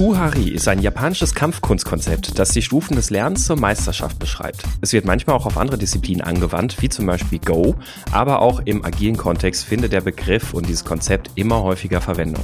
[0.00, 4.62] Shuhari ist ein japanisches Kampfkunstkonzept, das die Stufen des Lernens zur Meisterschaft beschreibt.
[4.80, 7.74] Es wird manchmal auch auf andere Disziplinen angewandt, wie zum Beispiel Go,
[8.10, 12.42] aber auch im agilen Kontext findet der Begriff und dieses Konzept immer häufiger Verwendung.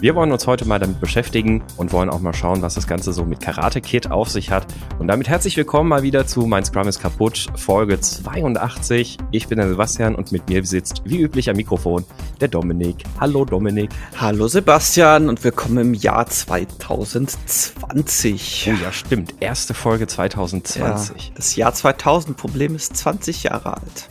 [0.00, 3.12] Wir wollen uns heute mal damit beschäftigen und wollen auch mal schauen, was das Ganze
[3.12, 4.64] so mit Karate Kid auf sich hat.
[5.00, 9.18] Und damit herzlich willkommen mal wieder zu Mein Scrum ist kaputt, Folge 82.
[9.32, 12.04] Ich bin der Sebastian und mit mir sitzt wie üblich am Mikrofon
[12.40, 13.02] der Dominik.
[13.18, 13.90] Hallo Dominik.
[14.16, 18.70] Hallo Sebastian und willkommen im Jahr 2020.
[18.70, 19.34] Oh ja, stimmt.
[19.40, 20.80] Erste Folge 2020.
[20.80, 24.08] Ja, das Jahr 2000, Problem ist 20 Jahre alt.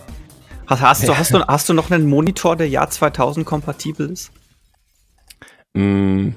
[0.66, 4.34] Hast, hast, du, hast, du, hast du noch einen Monitor, der Jahr 2000 kompatibel ist?
[5.77, 6.34] Mm,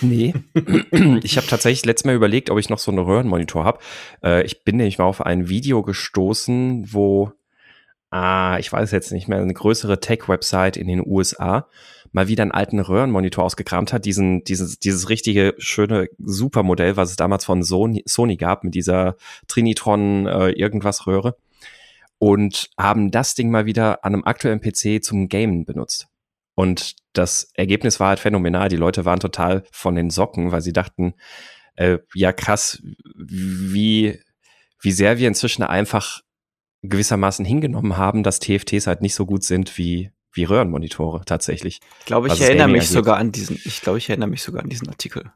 [0.00, 0.34] nee.
[1.22, 3.80] ich habe tatsächlich letztes Mal überlegt, ob ich noch so einen Röhrenmonitor habe.
[4.24, 7.32] Äh, ich bin nämlich mal auf ein Video gestoßen, wo,
[8.10, 11.68] ah, ich weiß jetzt nicht mehr, eine größere Tech-Website in den USA
[12.12, 17.16] mal wieder einen alten Röhrenmonitor ausgekramt hat, diesen, dieses, dieses richtige schöne Supermodell, was es
[17.16, 21.36] damals von Sony, Sony gab, mit dieser Trinitron äh, irgendwas Röhre
[22.18, 26.09] und haben das Ding mal wieder an einem aktuellen PC zum Gamen benutzt.
[26.60, 28.68] Und das Ergebnis war halt phänomenal.
[28.68, 31.14] Die Leute waren total von den Socken, weil sie dachten,
[31.76, 32.82] äh, ja krass,
[33.16, 34.20] wie,
[34.82, 36.20] wie sehr wir inzwischen einfach
[36.82, 41.80] gewissermaßen hingenommen haben, dass TFTs halt nicht so gut sind wie, wie Röhrenmonitore tatsächlich.
[42.00, 42.92] Ich glaube, ich erinnere mich angeht.
[42.92, 45.32] sogar an diesen, ich glaube, ich erinnere mich sogar an diesen Artikel.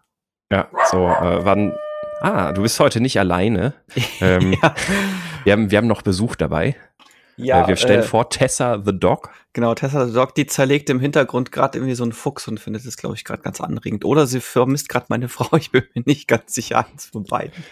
[0.53, 1.73] Ja, so, äh, wann,
[2.21, 3.73] ah, du bist heute nicht alleine.
[4.21, 4.75] ähm, ja.
[5.45, 6.77] wir, haben, wir haben noch Besuch dabei.
[7.37, 9.31] Ja, äh, wir stellen äh, vor, Tessa the Dog.
[9.53, 12.85] Genau, Tessa the Dog, die zerlegt im Hintergrund gerade irgendwie so einen Fuchs und findet
[12.85, 14.05] es, glaube ich, gerade ganz anregend.
[14.05, 17.65] Oder sie vermisst gerade meine Frau, ich bin mir nicht ganz sicher, eins von beiden.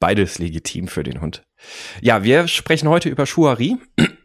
[0.00, 1.42] Beides legitim für den Hund.
[2.00, 3.76] Ja, wir sprechen heute über Schuari,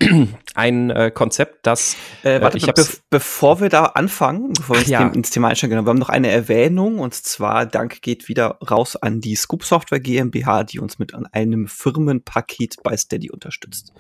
[0.56, 1.96] ein äh, Konzept, das.
[2.24, 5.08] Äh, warte, ich be bevor wir da anfangen, bevor wir ja.
[5.08, 8.96] ins Thema einsteigen, genau, wir haben noch eine Erwähnung und zwar Dank geht wieder raus
[8.96, 13.94] an die Scoop Software GmbH, die uns mit einem Firmenpaket bei Steady unterstützt.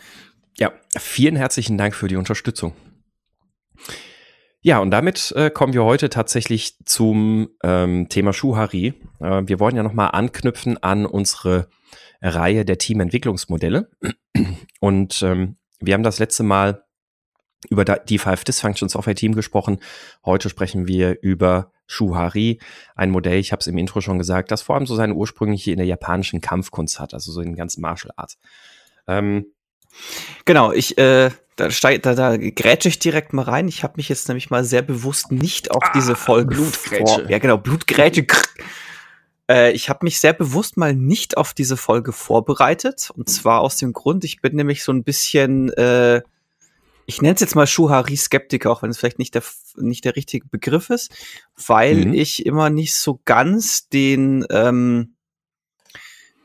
[0.57, 2.73] Ja, vielen herzlichen Dank für die Unterstützung.
[4.61, 8.93] Ja, und damit äh, kommen wir heute tatsächlich zum ähm, Thema Schuhari.
[9.19, 11.67] Äh, wir wollen ja nochmal anknüpfen an unsere
[12.21, 13.89] Reihe der Teamentwicklungsmodelle.
[14.79, 16.83] Und ähm, wir haben das letzte Mal
[17.69, 19.79] über die Five Dysfunctions of a Team gesprochen.
[20.25, 22.59] Heute sprechen wir über Shuhari,
[22.95, 25.71] ein Modell, ich habe es im Intro schon gesagt, das vor allem so seine ursprüngliche
[25.71, 28.39] in der japanischen Kampfkunst hat, also so in den ganzen Martial Arts.
[29.07, 29.47] Ähm,
[30.45, 33.67] Genau, ich, äh, da, steig, da, da grätsche ich direkt mal rein.
[33.67, 37.25] Ich habe mich jetzt nämlich mal sehr bewusst nicht auf ah, diese Folge Blutgrätsche.
[37.29, 38.25] Ja, genau, Blutgrätsche.
[39.49, 43.11] Äh, ich habe mich sehr bewusst mal nicht auf diese Folge vorbereitet.
[43.15, 46.21] Und zwar aus dem Grund, ich bin nämlich so ein bisschen, äh,
[47.05, 49.43] ich nenne es jetzt mal Schuhari-Skeptiker, auch wenn es vielleicht nicht der,
[49.75, 51.11] nicht der richtige Begriff ist,
[51.67, 52.13] weil mhm.
[52.13, 55.15] ich immer nicht so ganz den, ähm,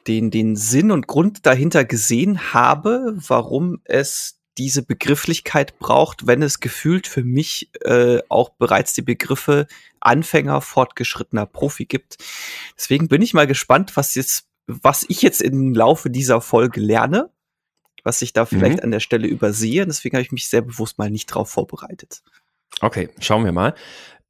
[0.07, 6.61] den, den Sinn und Grund dahinter gesehen habe, warum es diese Begrifflichkeit braucht, wenn es
[6.61, 9.67] gefühlt für mich äh, auch bereits die Begriffe
[10.01, 12.17] Anfänger, fortgeschrittener Profi gibt.
[12.77, 17.31] Deswegen bin ich mal gespannt, was jetzt, was ich jetzt im Laufe dieser Folge lerne,
[18.03, 18.85] was ich da vielleicht mhm.
[18.85, 19.85] an der Stelle übersehe.
[19.85, 22.23] Deswegen habe ich mich sehr bewusst mal nicht drauf vorbereitet.
[22.81, 23.75] Okay, schauen wir mal.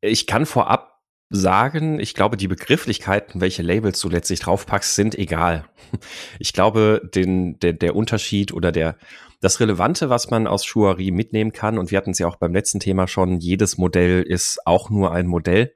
[0.01, 0.96] Ich kann vorab
[1.29, 5.65] sagen, ich glaube, die Begrifflichkeiten, welche Labels du letztlich draufpackst, sind egal.
[6.39, 8.97] Ich glaube, den, der, der Unterschied oder der,
[9.41, 12.53] das Relevante, was man aus Schuari mitnehmen kann, und wir hatten es ja auch beim
[12.53, 15.75] letzten Thema schon, jedes Modell ist auch nur ein Modell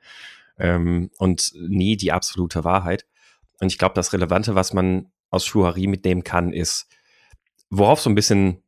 [0.59, 3.07] ähm, und nie die absolute Wahrheit.
[3.61, 6.89] Und ich glaube, das Relevante, was man aus Schuari mitnehmen kann, ist,
[7.71, 8.63] worauf so ein bisschen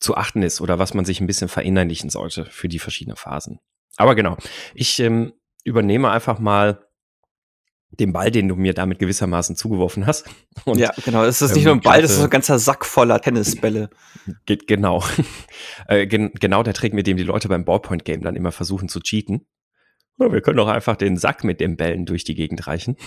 [0.00, 3.58] zu achten ist oder was man sich ein bisschen verinnerlichen sollte für die verschiedenen Phasen.
[3.96, 4.36] Aber genau,
[4.74, 5.32] ich ähm,
[5.64, 6.88] übernehme einfach mal
[7.90, 10.28] den Ball, den du mir damit gewissermaßen zugeworfen hast.
[10.64, 11.24] Und, ja, genau.
[11.24, 13.90] Es ist nicht ähm, nur ein Ball, das ist ein ganzer Sack voller Tennisbälle.
[14.46, 15.02] Geht genau.
[15.88, 19.00] äh, gen genau der Trick, mit dem die Leute beim Ballpoint-Game dann immer versuchen zu
[19.00, 19.46] cheaten.
[20.18, 22.96] Ja, wir können doch einfach den Sack mit den Bällen durch die Gegend reichen.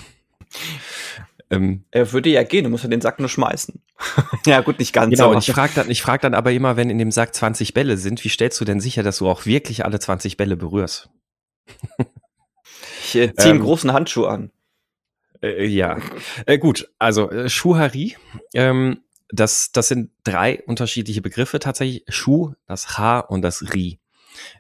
[1.50, 3.82] Ähm, er würde ja gehen, du musst ja den Sack nur schmeißen.
[4.46, 5.10] ja, gut, nicht ganz.
[5.10, 7.98] Genau, und ich frage dann, frag dann aber immer, wenn in dem Sack 20 Bälle
[7.98, 11.10] sind, wie stellst du denn sicher, dass du auch wirklich alle 20 Bälle berührst?
[13.16, 14.52] Ich äh, ziehe einen ähm, großen Handschuh an.
[15.42, 15.98] Äh, ja,
[16.46, 16.90] äh, gut.
[17.00, 18.16] Also äh, Schuhari,
[18.54, 22.04] ähm, das, das sind drei unterschiedliche Begriffe tatsächlich.
[22.10, 24.00] Schuh, das H und das Ri.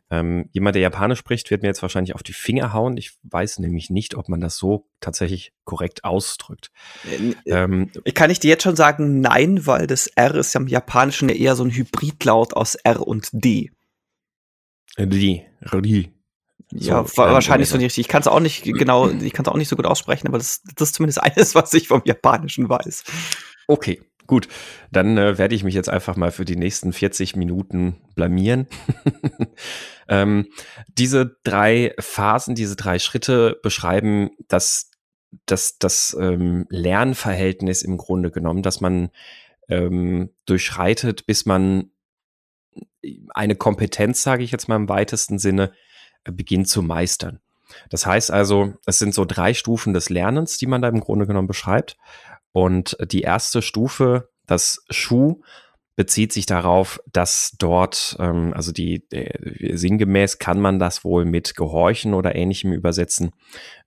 [0.10, 2.98] Ähm, jemand, der Japanisch spricht, wird mir jetzt wahrscheinlich auf die Finger hauen.
[2.98, 6.72] Ich weiß nämlich nicht, ob man das so tatsächlich korrekt ausdrückt.
[7.10, 10.68] Äh, ähm, kann ich dir jetzt schon sagen, nein, weil das R ist ja im
[10.68, 13.72] Japanischen eher so ein Hybridlaut aus R und D.
[14.98, 16.12] Ri, Ri.
[16.72, 18.02] Ja, so wahrscheinlich so nicht richtig.
[18.02, 20.38] Ich kann es auch nicht genau, ich kann es auch nicht so gut aussprechen, aber
[20.38, 23.04] das, das ist zumindest alles, was ich vom Japanischen weiß.
[23.68, 24.48] Okay, gut.
[24.92, 28.68] Dann äh, werde ich mich jetzt einfach mal für die nächsten 40 Minuten blamieren.
[30.08, 30.48] ähm,
[30.88, 34.92] diese drei Phasen, diese drei Schritte beschreiben das,
[35.46, 39.10] das, das ähm, Lernverhältnis im Grunde genommen, dass man
[39.70, 41.92] ähm, durchschreitet, bis man
[43.34, 45.91] eine Kompetenz, sage ich jetzt mal im weitesten Sinne, äh,
[46.24, 47.40] beginnt zu meistern.
[47.90, 51.26] Das heißt also, es sind so drei Stufen des Lernens, die man da im Grunde
[51.26, 51.98] genommen beschreibt.
[52.52, 55.42] Und die erste Stufe, das Schuh,
[55.96, 61.56] bezieht sich darauf, dass dort, ähm, also die äh, sinngemäß kann man das wohl mit
[61.56, 63.32] Gehorchen oder ähnlichem übersetzen.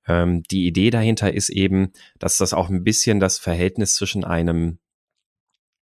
[0.06, 4.78] Ähm, die Idee dahinter ist eben, dass das auch ein bisschen das Verhältnis zwischen einem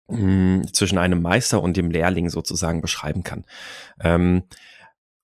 [0.09, 3.45] hm, zwischen einem Meister und dem Lehrling sozusagen beschreiben kann.
[4.01, 4.43] Ähm,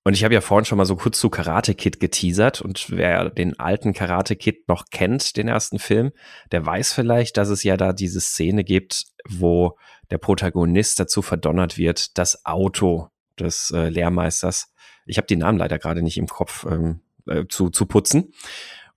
[0.04, 3.30] und ich habe ja vorhin schon mal so kurz zu Karate Kid geteasert und wer
[3.30, 6.12] den alten Karate Kid noch kennt, den ersten Film,
[6.52, 9.78] der weiß vielleicht, dass es ja da diese Szene gibt, wo
[10.12, 13.10] der Protagonist dazu verdonnert wird, das Auto
[13.40, 14.74] des äh, Lehrmeisters,
[15.06, 18.34] ich habe die Namen leider gerade nicht im Kopf, ähm, äh, zu, zu putzen.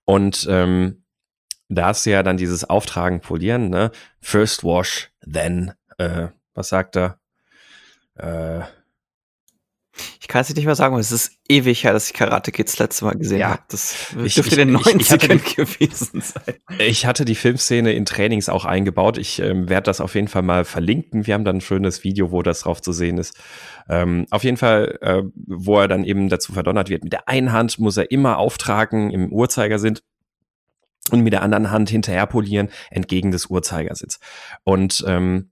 [0.05, 1.03] Und ähm,
[1.69, 3.91] da hast du ja dann dieses Auftragen polieren, ne?
[4.21, 7.19] First wash, then, äh, was sagt er?
[8.15, 8.61] Äh,
[10.19, 12.73] ich kann es nicht mehr sagen, aber es ist ewig her, dass ich Karate Kids
[12.73, 13.49] das letzte Mal gesehen ja.
[13.49, 13.61] habe.
[13.69, 16.55] Das dürfte in den 90ern gewesen sein.
[16.79, 19.17] Ich hatte die Filmszene in Trainings auch eingebaut.
[19.17, 21.27] Ich ähm, werde das auf jeden Fall mal verlinken.
[21.27, 23.35] Wir haben dann ein schönes Video, wo das drauf zu sehen ist.
[23.89, 27.03] Ähm, auf jeden Fall, äh, wo er dann eben dazu verdonnert wird.
[27.03, 29.99] Mit der einen Hand muss er immer auftragen im Uhrzeigersinn
[31.11, 34.19] und mit der anderen Hand hinterher polieren entgegen des Uhrzeigersinns.
[34.63, 35.51] Und ähm,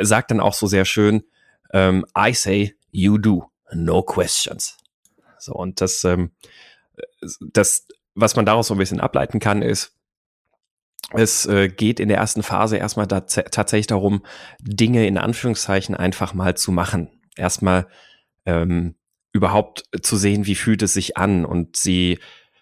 [0.00, 1.22] sagt dann auch so sehr schön,
[1.72, 4.76] ähm, I say, you do no questions.
[5.38, 6.32] So, und das, ähm,
[7.40, 9.96] das, was man daraus so ein bisschen ableiten kann, ist,
[11.12, 14.24] es äh, geht in der ersten Phase erstmal da tatsächlich darum,
[14.60, 17.10] Dinge in Anführungszeichen einfach mal zu machen.
[17.36, 17.88] Erstmal
[18.46, 18.94] ähm,
[19.32, 22.18] überhaupt zu sehen, wie fühlt es sich an und sie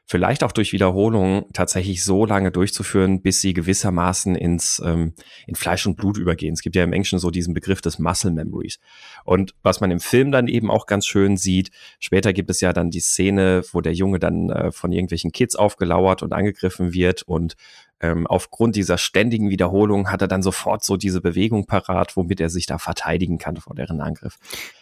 [0.09, 5.13] vielleicht auch durch Wiederholung tatsächlich so lange durchzuführen, bis sie gewissermaßen ins ähm,
[5.47, 6.55] in Fleisch und Blut übergehen.
[6.55, 8.79] Es gibt ja im Englischen so diesen Begriff des Muscle Memories.
[9.25, 11.71] Und was man im Film dann eben auch ganz schön sieht,
[12.01, 15.57] später gibt es ja dann die Szene, wo der Junge dann äh, von irgendwelchen Kids
[15.57, 17.55] aufgelauert und angegriffen wird und
[18.01, 22.49] ähm, aufgrund dieser ständigen Wiederholung hat er dann sofort so diese Bewegung parat, womit er
[22.49, 24.39] sich da verteidigen kann vor deren Angriff.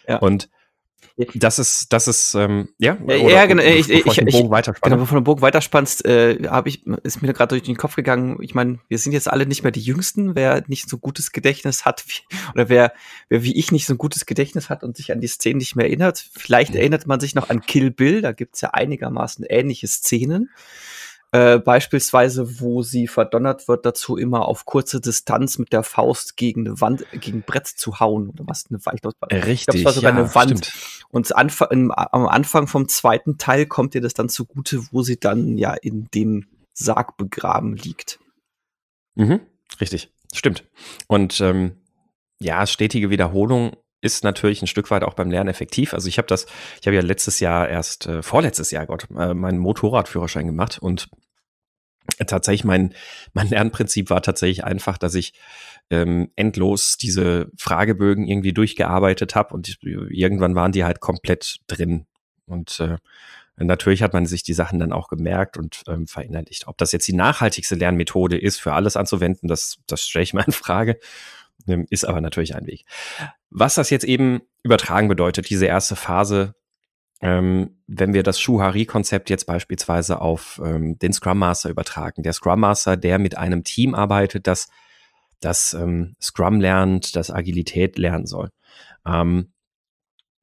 [0.07, 0.19] Ja.
[0.19, 0.49] Und
[1.35, 3.63] das ist, das ist, ähm, ja, oder, ja, genau.
[3.63, 7.33] Ich, ich, ich, ich, genau, bevor du den Bogen weiterspannst, äh, habe ich, ist mir
[7.33, 8.37] gerade durch den Kopf gegangen.
[8.41, 10.35] Ich meine, wir sind jetzt alle nicht mehr die Jüngsten.
[10.35, 12.93] Wer nicht so gutes Gedächtnis hat, wie, oder wer,
[13.29, 15.75] wer wie ich nicht so ein gutes Gedächtnis hat und sich an die Szenen nicht
[15.75, 18.21] mehr erinnert, vielleicht erinnert man sich noch an Kill Bill.
[18.21, 20.49] Da gibt's ja einigermaßen ähnliche Szenen.
[21.33, 26.65] Äh, beispielsweise, wo sie verdonnert wird, dazu immer auf kurze Distanz mit der Faust gegen
[26.65, 29.03] eine Wand, gegen ein Brett zu hauen oder was eine Wand.
[29.31, 29.57] Richtig.
[29.57, 30.65] Ich glaube, es war sogar ja, eine Wand.
[30.65, 31.05] Stimmt.
[31.09, 35.19] Und Anfang, im, am Anfang vom zweiten Teil kommt ihr das dann zugute, wo sie
[35.19, 38.19] dann ja in dem Sarg begraben liegt.
[39.15, 39.41] Mhm,
[39.81, 40.63] richtig, stimmt.
[41.07, 41.81] Und ähm,
[42.39, 45.93] ja, stetige Wiederholung ist natürlich ein Stück weit auch beim Lernen effektiv.
[45.93, 46.45] Also ich habe das,
[46.79, 51.09] ich habe ja letztes Jahr erst, äh, vorletztes Jahr, Gott, äh, meinen Motorradführerschein gemacht und
[52.25, 52.93] tatsächlich mein,
[53.33, 55.33] mein Lernprinzip war tatsächlich einfach, dass ich
[55.89, 62.05] ähm, endlos diese Fragebögen irgendwie durchgearbeitet habe und irgendwann waren die halt komplett drin.
[62.45, 62.97] Und äh,
[63.57, 66.67] natürlich hat man sich die Sachen dann auch gemerkt und ähm, verinnerlicht.
[66.67, 70.43] Ob das jetzt die nachhaltigste Lernmethode ist, für alles anzuwenden, das, das stelle ich mal
[70.45, 70.99] in Frage.
[71.67, 72.85] Ähm, ist aber natürlich ein Weg.
[73.49, 76.55] Was das jetzt eben übertragen bedeutet, diese erste Phase,
[77.21, 82.23] ähm, wenn wir das Shuhari-Konzept jetzt beispielsweise auf ähm, den Scrum Master übertragen.
[82.23, 84.67] Der Scrum Master, der mit einem Team arbeitet, das
[85.39, 88.49] das ähm, Scrum lernt, das Agilität lernen soll.
[89.05, 89.53] Ähm,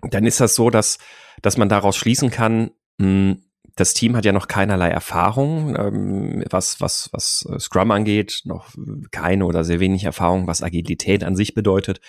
[0.03, 0.99] dann ist das so, dass,
[1.43, 3.41] dass man daraus schließen kann, mh, hm,
[3.77, 8.69] das Team hat ja noch keinerlei Erfahrung, ähm, was, was, was äh, Scrum angeht, noch
[9.11, 12.01] keine oder sehr wenig Erfahrung, was Agilität an sich bedeutet.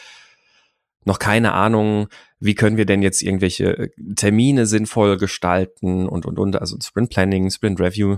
[1.05, 2.07] Noch keine Ahnung,
[2.39, 7.12] wie können wir denn jetzt irgendwelche äh, Termine sinnvoll gestalten und, und, und, also Sprint
[7.12, 8.17] Planning, Sprint Review.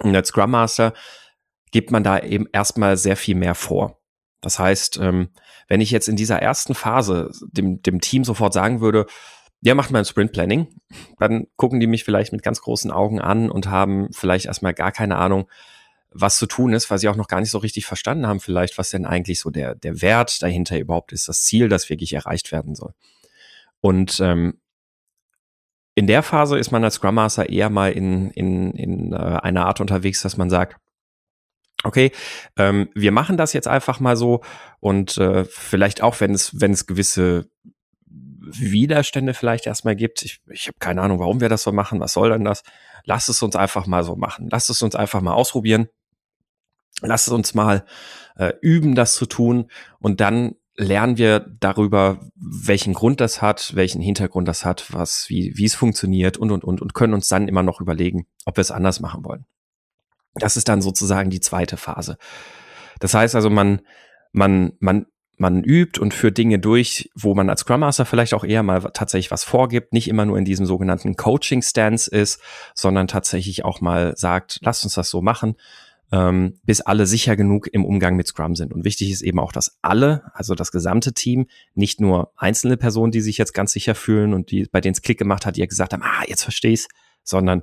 [0.00, 0.92] Und als Scrum Master
[1.70, 3.98] gibt man da eben erstmal sehr viel mehr vor.
[4.42, 5.30] Das heißt, ähm,
[5.68, 9.06] wenn ich jetzt in dieser ersten Phase dem, dem Team sofort sagen würde,
[9.62, 10.66] ja, macht mal ein Sprint Planning,
[11.18, 14.90] dann gucken die mich vielleicht mit ganz großen Augen an und haben vielleicht erstmal gar
[14.92, 15.48] keine Ahnung,
[16.14, 18.78] was zu tun ist, weil sie auch noch gar nicht so richtig verstanden haben, vielleicht,
[18.78, 22.52] was denn eigentlich so der, der Wert dahinter überhaupt ist, das Ziel, das wirklich erreicht
[22.52, 22.94] werden soll.
[23.80, 24.60] Und ähm,
[25.94, 29.66] in der Phase ist man als Scrum Master eher mal in, in, in äh, einer
[29.66, 30.76] Art unterwegs, dass man sagt,
[31.84, 32.12] okay,
[32.56, 34.42] ähm, wir machen das jetzt einfach mal so
[34.80, 37.50] und äh, vielleicht auch, wenn es, wenn es gewisse
[38.44, 40.22] Widerstände vielleicht erstmal gibt.
[40.22, 42.00] Ich, ich habe keine Ahnung, warum wir das so machen.
[42.00, 42.62] Was soll denn das?
[43.04, 44.48] Lass es uns einfach mal so machen.
[44.50, 45.88] Lass es uns einfach mal ausprobieren.
[47.02, 47.84] Lass es uns mal
[48.36, 49.70] äh, üben, das zu tun.
[49.98, 55.52] Und dann lernen wir darüber, welchen Grund das hat, welchen Hintergrund das hat, was, wie,
[55.56, 58.62] wie es funktioniert und, und, und, und können uns dann immer noch überlegen, ob wir
[58.62, 59.44] es anders machen wollen.
[60.34, 62.16] Das ist dann sozusagen die zweite Phase.
[63.00, 63.82] Das heißt also, man,
[64.32, 65.06] man, man,
[65.36, 68.80] man übt und führt Dinge durch, wo man als Scrum Master vielleicht auch eher mal
[68.94, 72.40] tatsächlich was vorgibt, nicht immer nur in diesem sogenannten Coaching Stance ist,
[72.74, 75.56] sondern tatsächlich auch mal sagt, lasst uns das so machen
[76.12, 78.72] ähm, bis alle sicher genug im Umgang mit Scrum sind.
[78.72, 83.12] Und wichtig ist eben auch, dass alle, also das gesamte Team, nicht nur einzelne Personen,
[83.12, 85.60] die sich jetzt ganz sicher fühlen und die, bei denen es Klick gemacht hat, die
[85.60, 86.88] ja gesagt haben, ah, jetzt verstehe ich's,
[87.24, 87.62] sondern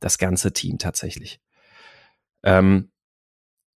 [0.00, 1.40] das ganze Team tatsächlich.
[2.42, 2.90] Ähm,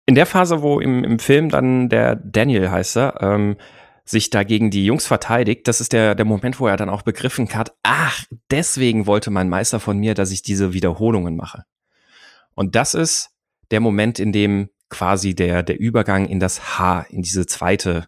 [0.05, 3.57] in der Phase, wo im, im Film dann der Daniel heißt er, ähm,
[4.05, 7.53] sich dagegen die Jungs verteidigt, das ist der, der Moment, wo er dann auch begriffen
[7.53, 11.65] hat, ach, deswegen wollte mein Meister von mir, dass ich diese Wiederholungen mache.
[12.53, 13.32] Und das ist
[13.73, 18.07] der Moment, in dem quasi der, der Übergang in das H, in diese zweite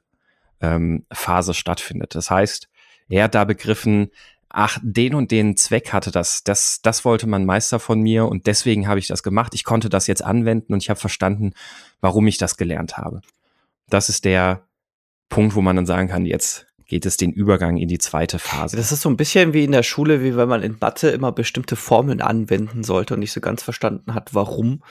[0.62, 2.14] ähm, Phase stattfindet.
[2.14, 2.70] Das heißt,
[3.10, 4.12] er hat da begriffen,
[4.50, 8.46] ach, den und den Zweck hatte das, das, das wollte man Meister von mir und
[8.46, 9.56] deswegen habe ich das gemacht.
[9.56, 11.54] Ich konnte das jetzt anwenden und ich habe verstanden,
[12.00, 13.22] warum ich das gelernt habe.
[13.90, 14.68] Das ist der
[15.30, 18.78] Punkt, wo man dann sagen kann, jetzt geht es den Übergang in die zweite Phase.
[18.78, 21.32] Das ist so ein bisschen wie in der Schule, wie wenn man in Mathe immer
[21.32, 24.84] bestimmte Formeln anwenden sollte und nicht so ganz verstanden hat, warum.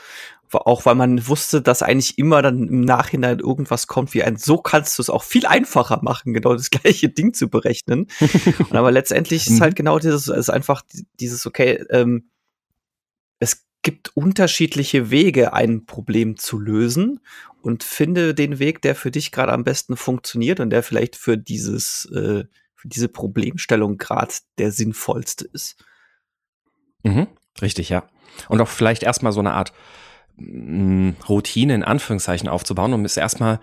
[0.52, 4.58] Auch weil man wusste, dass eigentlich immer dann im Nachhinein irgendwas kommt wie ein, so
[4.58, 8.08] kannst du es auch viel einfacher machen, genau das gleiche Ding zu berechnen.
[8.58, 9.76] und aber letztendlich ist halt mhm.
[9.76, 10.82] genau dieses, ist einfach
[11.20, 12.28] dieses, okay, ähm,
[13.40, 17.20] es gibt unterschiedliche Wege, ein Problem zu lösen
[17.64, 21.38] und finde den Weg, der für dich gerade am besten funktioniert und der vielleicht für
[21.38, 22.44] dieses, äh,
[22.74, 25.82] für diese Problemstellung gerade der sinnvollste ist.
[27.04, 27.26] Mhm,
[27.62, 28.06] richtig, ja.
[28.50, 29.72] Und auch vielleicht erstmal so eine Art
[30.36, 33.60] mh, mm, Routine in Anführungszeichen aufzubauen, um es erstmal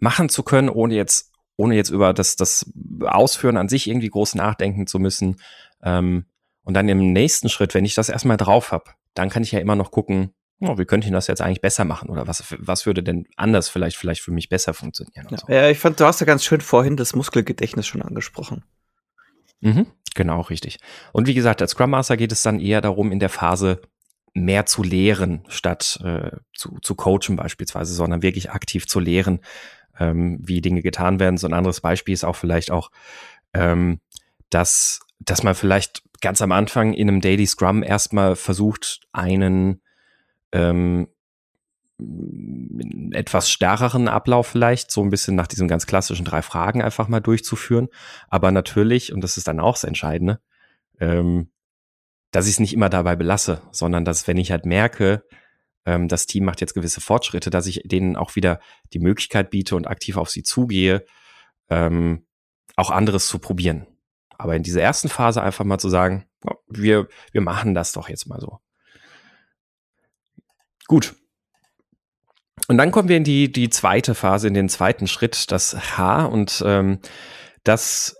[0.00, 2.68] machen zu können, ohne jetzt, ohne jetzt über das, das
[3.02, 5.40] Ausführen an sich irgendwie groß nachdenken zu müssen.
[5.80, 6.26] Ähm,
[6.64, 9.60] und dann im nächsten Schritt, wenn ich das erstmal drauf habe, dann kann ich ja
[9.60, 10.34] immer noch gucken,
[10.68, 12.08] oh, wie könnte ich das jetzt eigentlich besser machen?
[12.08, 15.26] Oder was, was würde denn anders vielleicht, vielleicht für mich besser funktionieren?
[15.30, 15.52] Ja, so.
[15.52, 18.64] ja, ich fand, du hast ja ganz schön vorhin das Muskelgedächtnis schon angesprochen.
[19.60, 20.78] Mhm, genau, richtig.
[21.12, 23.80] Und wie gesagt, als Scrum Master geht es dann eher darum, in der Phase
[24.34, 29.40] mehr zu lehren, statt äh, zu, zu coachen beispielsweise, sondern wirklich aktiv zu lehren,
[29.98, 31.38] ähm, wie Dinge getan werden.
[31.38, 32.90] So ein anderes Beispiel ist auch vielleicht auch,
[33.54, 34.00] ähm,
[34.50, 39.80] dass, dass man vielleicht ganz am Anfang in einem Daily Scrum erstmal versucht, einen
[40.54, 41.08] ähm,
[43.12, 47.20] etwas stärkeren Ablauf vielleicht, so ein bisschen nach diesen ganz klassischen drei Fragen einfach mal
[47.20, 47.88] durchzuführen.
[48.28, 50.40] Aber natürlich, und das ist dann auch das Entscheidende,
[51.00, 51.50] ähm,
[52.30, 55.24] dass ich es nicht immer dabei belasse, sondern dass, wenn ich halt merke,
[55.86, 58.60] ähm, das Team macht jetzt gewisse Fortschritte, dass ich denen auch wieder
[58.92, 61.04] die Möglichkeit biete und aktiv auf sie zugehe,
[61.70, 62.26] ähm,
[62.76, 63.86] auch anderes zu probieren.
[64.36, 66.26] Aber in dieser ersten Phase einfach mal zu sagen,
[66.68, 68.58] wir, wir machen das doch jetzt mal so.
[70.86, 71.14] Gut.
[72.68, 76.24] Und dann kommen wir in die, die zweite Phase, in den zweiten Schritt, das H.
[76.26, 77.00] Und ähm,
[77.62, 78.16] das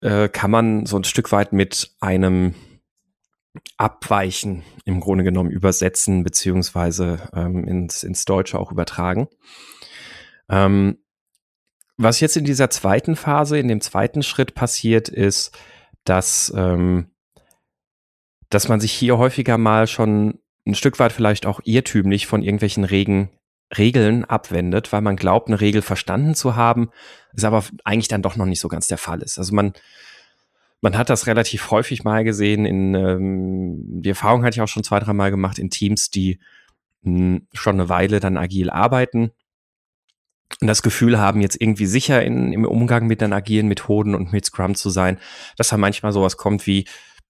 [0.00, 2.54] äh, kann man so ein Stück weit mit einem
[3.76, 9.28] Abweichen im Grunde genommen übersetzen, beziehungsweise ähm, ins, ins Deutsche auch übertragen.
[10.48, 10.98] Ähm,
[11.96, 15.56] was jetzt in dieser zweiten Phase, in dem zweiten Schritt passiert, ist,
[16.04, 17.10] dass, ähm,
[18.50, 22.84] dass man sich hier häufiger mal schon ein Stück weit vielleicht auch irrtümlich von irgendwelchen
[22.84, 23.30] Regen,
[23.76, 26.90] Regeln abwendet, weil man glaubt, eine Regel verstanden zu haben,
[27.32, 29.38] ist aber eigentlich dann doch noch nicht so ganz der Fall ist.
[29.38, 29.72] Also man,
[30.80, 34.84] man hat das relativ häufig mal gesehen in, ähm, die Erfahrung hatte ich auch schon
[34.84, 36.38] zwei, drei Mal gemacht in Teams, die
[37.02, 39.32] mh, hm, schon eine Weile dann agil arbeiten
[40.60, 44.32] und das Gefühl haben, jetzt irgendwie sicher in, im Umgang mit den agilen Methoden und
[44.32, 45.18] mit Scrum zu sein,
[45.56, 46.86] dass da manchmal sowas kommt wie,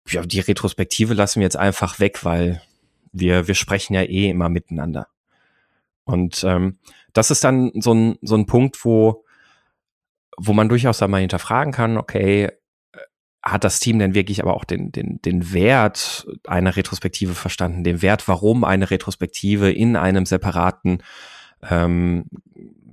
[0.08, 2.62] ja, die Retrospektive lassen wir jetzt einfach weg, weil
[3.12, 5.08] wir, wir sprechen ja eh immer miteinander.
[6.04, 6.78] Und ähm,
[7.12, 9.24] das ist dann so ein, so ein Punkt, wo,
[10.36, 12.50] wo man durchaus einmal hinterfragen kann, okay, äh,
[13.42, 18.02] hat das Team denn wirklich aber auch den, den, den Wert einer Retrospektive verstanden, den
[18.02, 21.02] Wert, warum eine Retrospektive in einem separaten
[21.68, 22.24] ähm,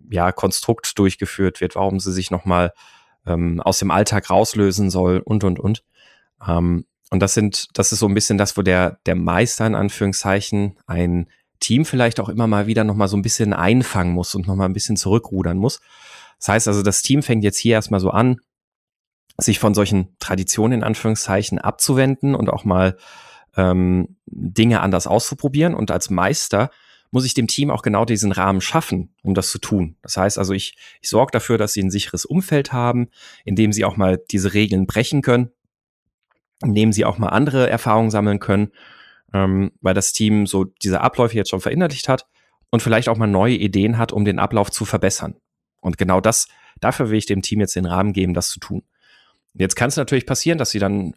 [0.10, 2.74] ja, Konstrukt durchgeführt wird, warum sie sich nochmal
[3.26, 5.84] ähm, aus dem Alltag rauslösen soll und, und, und.
[6.46, 9.74] Ähm, Und das sind, das ist so ein bisschen das, wo der, der Meister in
[9.74, 11.30] Anführungszeichen ein
[11.62, 14.74] Team vielleicht auch immer mal wieder nochmal so ein bisschen einfangen muss und nochmal ein
[14.74, 15.80] bisschen zurückrudern muss.
[16.40, 18.42] Das heißt also, das Team fängt jetzt hier erstmal so an,
[19.38, 22.98] sich von solchen Traditionen in Anführungszeichen abzuwenden und auch mal
[23.56, 25.74] ähm, Dinge anders auszuprobieren.
[25.74, 26.70] Und als Meister
[27.12, 29.96] muss ich dem Team auch genau diesen Rahmen schaffen, um das zu tun.
[30.02, 33.08] Das heißt also, ich, ich sorge dafür, dass sie ein sicheres Umfeld haben,
[33.46, 35.52] in dem sie auch mal diese Regeln brechen können,
[36.66, 38.72] in dem sie auch mal andere Erfahrungen sammeln können,
[39.34, 42.28] ähm, weil das Team so diese Abläufe jetzt schon verinnerlicht hat
[42.70, 45.36] und vielleicht auch mal neue Ideen hat, um den Ablauf zu verbessern.
[45.82, 46.48] Und genau das,
[46.80, 48.84] dafür will ich dem Team jetzt den Rahmen geben, das zu tun.
[49.54, 51.16] Jetzt kann es natürlich passieren, dass sie dann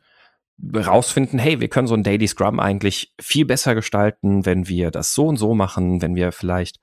[0.75, 5.15] rausfinden, hey, wir können so ein Daily Scrum eigentlich viel besser gestalten, wenn wir das
[5.15, 6.81] so und so machen, wenn wir vielleicht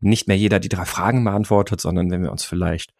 [0.00, 2.92] nicht mehr jeder die drei Fragen beantwortet, sondern wenn wir uns vielleicht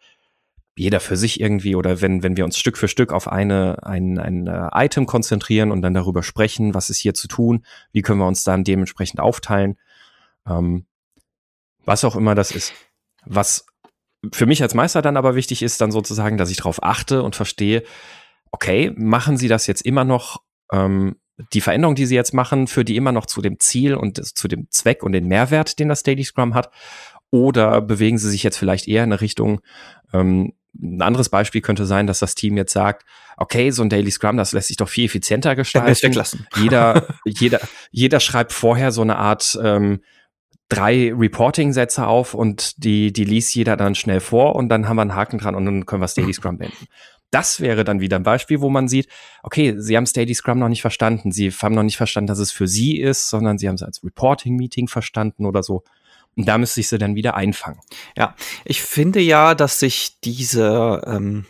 [0.77, 4.19] jeder für sich irgendwie oder wenn, wenn wir uns Stück für Stück auf eine, ein,
[4.19, 8.19] ein äh, Item konzentrieren und dann darüber sprechen, was ist hier zu tun, wie können
[8.19, 9.77] wir uns dann dementsprechend aufteilen,
[10.47, 10.85] ähm,
[11.85, 12.73] was auch immer das ist.
[13.25, 13.65] Was
[14.33, 17.35] für mich als Meister dann aber wichtig ist, dann sozusagen, dass ich darauf achte und
[17.35, 17.83] verstehe,
[18.51, 20.41] okay, machen Sie das jetzt immer noch,
[20.71, 21.17] ähm,
[21.53, 24.47] die Veränderung, die Sie jetzt machen, für die immer noch zu dem Ziel und zu
[24.47, 26.71] dem Zweck und den Mehrwert, den das Daily Scrum hat?
[27.29, 29.61] Oder bewegen Sie sich jetzt vielleicht eher in eine Richtung,
[30.13, 33.05] ähm, ein anderes Beispiel könnte sein, dass das Team jetzt sagt,
[33.37, 36.01] okay, so ein Daily Scrum, das lässt sich doch viel effizienter gestalten.
[36.01, 36.47] Weglassen.
[36.55, 37.59] Jeder, jeder,
[37.91, 40.01] jeder schreibt vorher so eine Art ähm,
[40.69, 45.03] drei Reporting-Sätze auf und die, die liest jeder dann schnell vor und dann haben wir
[45.03, 46.87] einen Haken dran und dann können wir das Daily Scrum beenden.
[47.31, 49.09] Das wäre dann wieder ein Beispiel, wo man sieht,
[49.43, 51.31] okay, Sie haben Daily Scrum noch nicht verstanden.
[51.31, 54.01] Sie haben noch nicht verstanden, dass es für Sie ist, sondern Sie haben es als
[54.03, 55.83] Reporting-Meeting verstanden oder so.
[56.37, 57.79] Und da müsste ich sie dann wieder einfangen.
[58.15, 61.45] Ja, ich finde ja, dass sich diese, ähm,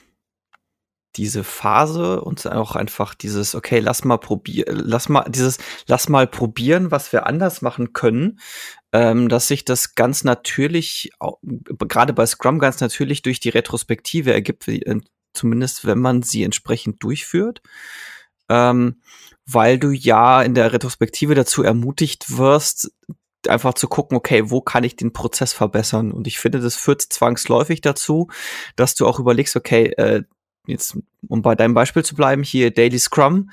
[1.17, 6.25] diese Phase und auch einfach dieses, okay, lass mal probieren, lass mal, dieses, lass mal
[6.25, 8.39] probieren, was wir anders machen können,
[8.93, 11.11] ähm, dass sich das ganz natürlich,
[11.79, 15.01] gerade bei Scrum ganz natürlich durch die Retrospektive ergibt, äh,
[15.33, 17.61] zumindest wenn man sie entsprechend durchführt.
[18.49, 19.01] Ähm,
[19.45, 22.91] weil du ja in der Retrospektive dazu ermutigt wirst,
[23.47, 26.11] einfach zu gucken, okay, wo kann ich den Prozess verbessern?
[26.11, 28.29] Und ich finde, das führt zwangsläufig dazu,
[28.75, 30.23] dass du auch überlegst, okay, äh,
[30.65, 30.97] jetzt,
[31.27, 33.49] um bei deinem Beispiel zu bleiben, hier Daily Scrum,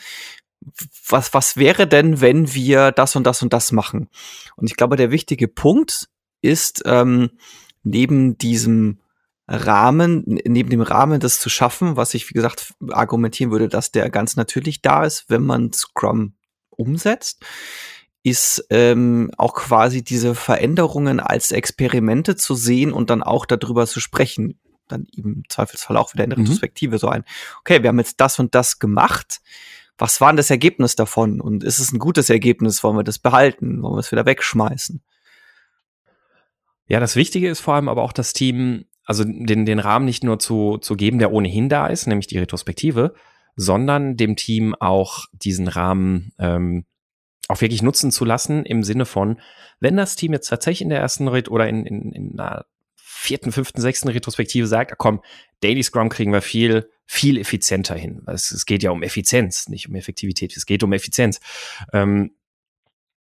[1.08, 4.08] was, was wäre denn, wenn wir das und das und das machen?
[4.56, 6.08] Und ich glaube, der wichtige Punkt
[6.40, 7.30] ist, ähm,
[7.82, 9.00] neben diesem
[9.46, 14.08] Rahmen, neben dem Rahmen das zu schaffen, was ich, wie gesagt, argumentieren würde, dass der
[14.08, 16.34] ganz natürlich da ist, wenn man Scrum
[16.70, 17.44] umsetzt,
[18.24, 24.00] ist ähm, auch quasi diese Veränderungen als Experimente zu sehen und dann auch darüber zu
[24.00, 24.58] sprechen.
[24.88, 26.46] Dann im Zweifelsfall auch wieder in der mhm.
[26.46, 27.24] Retrospektive so ein,
[27.60, 29.42] okay, wir haben jetzt das und das gemacht.
[29.98, 31.38] Was war denn das Ergebnis davon?
[31.40, 32.82] Und ist es ein gutes Ergebnis?
[32.82, 33.82] Wollen wir das behalten?
[33.82, 35.02] Wollen wir es wieder wegschmeißen?
[36.88, 40.24] Ja, das Wichtige ist vor allem aber auch das Team, also den, den Rahmen nicht
[40.24, 43.14] nur zu, zu geben, der ohnehin da ist, nämlich die Retrospektive,
[43.54, 46.86] sondern dem Team auch diesen Rahmen ähm,
[47.48, 49.40] auch wirklich nutzen zu lassen im Sinne von,
[49.80, 52.64] wenn das Team jetzt tatsächlich in der ersten Ret oder in, in, in einer
[52.96, 55.22] vierten, fünften, sechsten Retrospektive sagt, komm,
[55.60, 58.22] Daily Scrum kriegen wir viel, viel effizienter hin.
[58.26, 60.56] Es, es geht ja um Effizienz, nicht um Effektivität.
[60.56, 61.40] Es geht um Effizienz.
[61.92, 62.32] Ähm,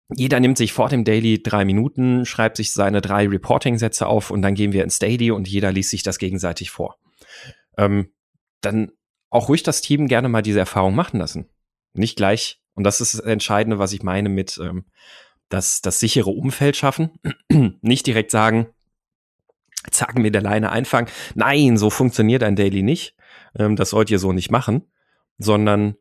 [0.09, 4.41] jeder nimmt sich vor dem Daily drei Minuten, schreibt sich seine drei Reporting-Sätze auf und
[4.41, 6.97] dann gehen wir ins Daily und jeder liest sich das gegenseitig vor.
[7.77, 8.11] Ähm,
[8.61, 8.91] dann
[9.29, 11.49] auch ruhig das Team gerne mal diese Erfahrung machen lassen.
[11.93, 14.85] Nicht gleich und das ist das Entscheidende, was ich meine mit ähm,
[15.49, 17.11] das, das sichere Umfeld schaffen.
[17.81, 18.67] nicht direkt sagen,
[19.91, 21.09] zack, mit der Leine einfangen.
[21.35, 23.15] Nein, so funktioniert ein Daily nicht.
[23.57, 24.87] Ähm, das sollt ihr so nicht machen,
[25.37, 25.95] sondern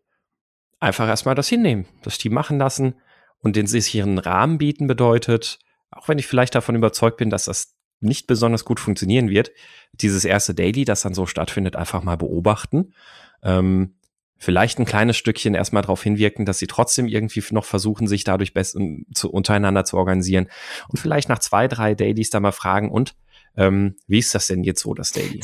[0.80, 2.94] einfach erstmal das hinnehmen, das Team machen lassen
[3.38, 5.58] und den sicheren Rahmen bieten bedeutet,
[5.90, 9.52] auch wenn ich vielleicht davon überzeugt bin, dass das nicht besonders gut funktionieren wird,
[9.92, 12.94] dieses erste Daily, das dann so stattfindet, einfach mal beobachten.
[13.42, 13.94] Ähm,
[14.42, 18.52] vielleicht ein kleines Stückchen erstmal darauf hinwirken, dass sie trotzdem irgendwie noch versuchen, sich dadurch
[18.52, 18.80] besser
[19.14, 20.48] zu, untereinander zu organisieren
[20.88, 23.14] und vielleicht nach zwei, drei Dailies da mal fragen und
[23.56, 25.40] ähm, wie ist das denn jetzt so, das Daily?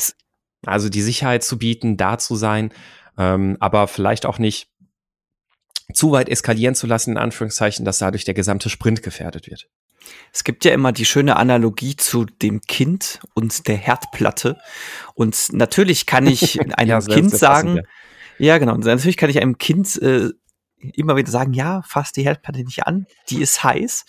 [0.66, 2.72] Also die Sicherheit zu bieten, da zu sein,
[3.16, 4.68] ähm, aber vielleicht auch nicht
[5.94, 9.68] zu weit eskalieren zu lassen, in Anführungszeichen, dass dadurch der gesamte Sprint gefährdet wird.
[10.32, 14.58] Es gibt ja immer die schöne Analogie zu dem Kind und der Herdplatte.
[15.14, 17.82] Und natürlich kann ich einem ja, Kind sagen,
[18.38, 18.74] ja, genau.
[18.74, 20.31] Und natürlich kann ich einem Kind äh,
[20.94, 24.05] immer wieder sagen, ja, fass die Herdplatte nicht an, die ist heiß.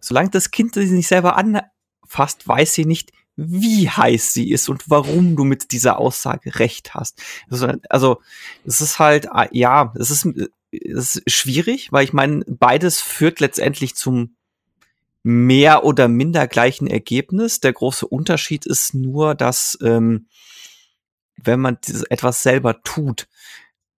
[0.00, 4.88] Solange das Kind sie nicht selber anfasst, weiß sie nicht, wie heiß sie ist und
[4.88, 7.20] warum du mit dieser Aussage recht hast.
[7.50, 8.22] Also, also
[8.64, 10.28] es ist halt, ah, ja, es ist
[10.80, 14.36] ist schwierig, weil ich meine, beides führt letztendlich zum
[15.22, 17.60] mehr oder minder gleichen Ergebnis.
[17.60, 20.26] Der große Unterschied ist nur, dass ähm,
[21.36, 21.78] wenn man
[22.10, 23.28] etwas selber tut,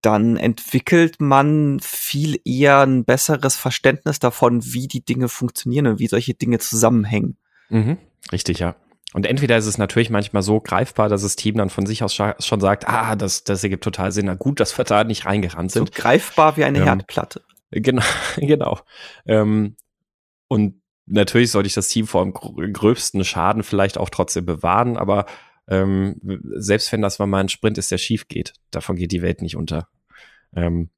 [0.02, 6.06] dann entwickelt man viel eher ein besseres Verständnis davon, wie die Dinge funktionieren und wie
[6.06, 7.36] solche Dinge zusammenhängen.
[7.68, 7.98] Mhm,
[8.32, 8.76] richtig, ja.
[9.12, 12.14] Und entweder ist es natürlich manchmal so greifbar, dass das Team dann von sich aus
[12.14, 15.72] schon sagt, ah, das, das ergibt total Sinn, na gut, dass wir da nicht reingerannt
[15.72, 15.94] sind.
[15.94, 17.42] So greifbar wie eine ähm, Herdplatte.
[17.70, 18.02] Genau,
[18.36, 18.78] genau.
[19.24, 19.76] Ähm,
[20.48, 22.32] und natürlich sollte ich das Team vor dem
[22.72, 25.26] gröbsten Schaden vielleicht auch trotzdem bewahren, aber
[25.68, 26.20] ähm,
[26.56, 29.56] selbst wenn das mal ein Sprint ist, der schief geht, davon geht die Welt nicht
[29.56, 29.88] unter.
[30.54, 30.90] Ähm,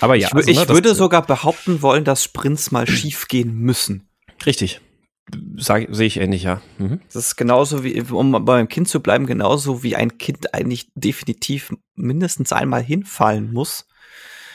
[0.00, 3.54] aber ja, ich, also, ne, ich würde sogar behaupten wollen, dass Sprints mal schief gehen
[3.54, 4.08] müssen.
[4.44, 4.80] Richtig.
[5.56, 6.60] Sehe ich ähnlich, ja.
[6.78, 7.00] Mhm.
[7.12, 11.72] Das ist genauso wie, um beim Kind zu bleiben, genauso wie ein Kind eigentlich definitiv
[11.96, 13.88] mindestens einmal hinfallen muss,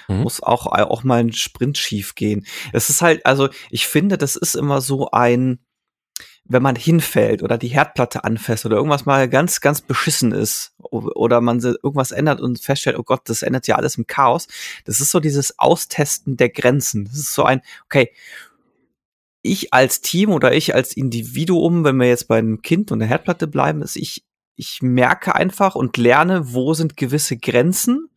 [0.08, 0.22] mhm.
[0.22, 2.46] muss auch, auch mal ein Sprint schief gehen.
[2.72, 5.60] Es ist halt, also ich finde, das ist immer so ein,
[6.52, 11.40] wenn man hinfällt oder die Herdplatte anfasst oder irgendwas mal ganz, ganz beschissen ist oder
[11.40, 14.48] man irgendwas ändert und feststellt, oh Gott, das ändert ja alles im Chaos.
[14.86, 17.06] Das ist so dieses Austesten der Grenzen.
[17.06, 18.12] Das ist so ein, okay,
[19.42, 23.08] ich als Team oder ich als Individuum, wenn wir jetzt bei einem Kind und der
[23.08, 28.10] Herdplatte bleiben, ist ich, ich merke einfach und lerne, wo sind gewisse Grenzen,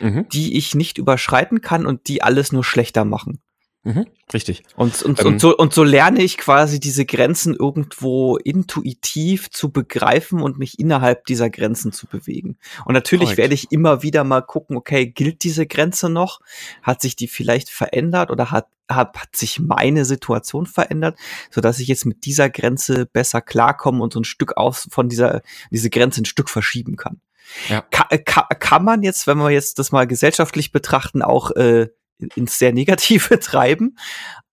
[0.00, 0.28] mhm.
[0.30, 3.40] die ich nicht überschreiten kann und die alles nur schlechter machen.
[3.84, 4.64] Mhm, richtig.
[4.76, 9.70] Und, und, ähm, und, so, und so lerne ich quasi diese Grenzen irgendwo intuitiv zu
[9.70, 12.58] begreifen und mich innerhalb dieser Grenzen zu bewegen.
[12.84, 13.38] Und natürlich korrekt.
[13.38, 16.40] werde ich immer wieder mal gucken, okay, gilt diese Grenze noch?
[16.82, 21.16] Hat sich die vielleicht verändert oder hat, hat, hat sich meine Situation verändert,
[21.50, 25.08] so dass ich jetzt mit dieser Grenze besser klarkomme und so ein Stück aus von
[25.08, 27.20] dieser, diese Grenze ein Stück verschieben kann.
[27.68, 27.82] Ja.
[27.90, 31.88] Ka, ka, kann man jetzt, wenn wir jetzt das mal gesellschaftlich betrachten, auch äh,
[32.34, 33.96] ins sehr Negative treiben.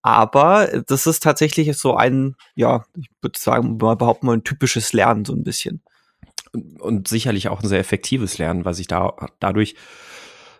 [0.01, 4.93] Aber das ist tatsächlich so ein, ja, ich würde sagen, mal behaupten mal ein typisches
[4.93, 5.82] Lernen so ein bisschen.
[6.54, 9.75] Und sicherlich auch ein sehr effektives Lernen, weil sich da dadurch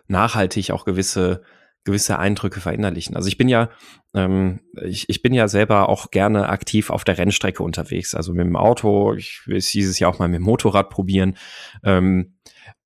[0.08, 1.42] nachhaltig auch gewisse
[1.86, 3.16] gewisse Eindrücke verinnerlichen.
[3.16, 3.70] Also ich bin ja,
[4.12, 8.44] ähm, ich, ich bin ja selber auch gerne aktiv auf der Rennstrecke unterwegs, also mit
[8.44, 9.14] dem Auto.
[9.14, 11.38] Ich will es dieses Jahr auch mal mit dem Motorrad probieren
[11.84, 12.34] ähm,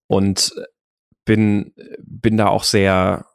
[0.07, 0.53] und
[1.25, 3.27] bin bin da auch sehr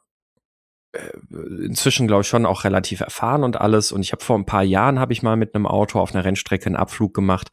[1.30, 3.92] inzwischen, glaube ich, schon auch relativ erfahren und alles.
[3.92, 6.24] Und ich habe vor ein paar Jahren, habe ich mal mit einem Auto auf einer
[6.24, 7.50] Rennstrecke einen Abflug gemacht,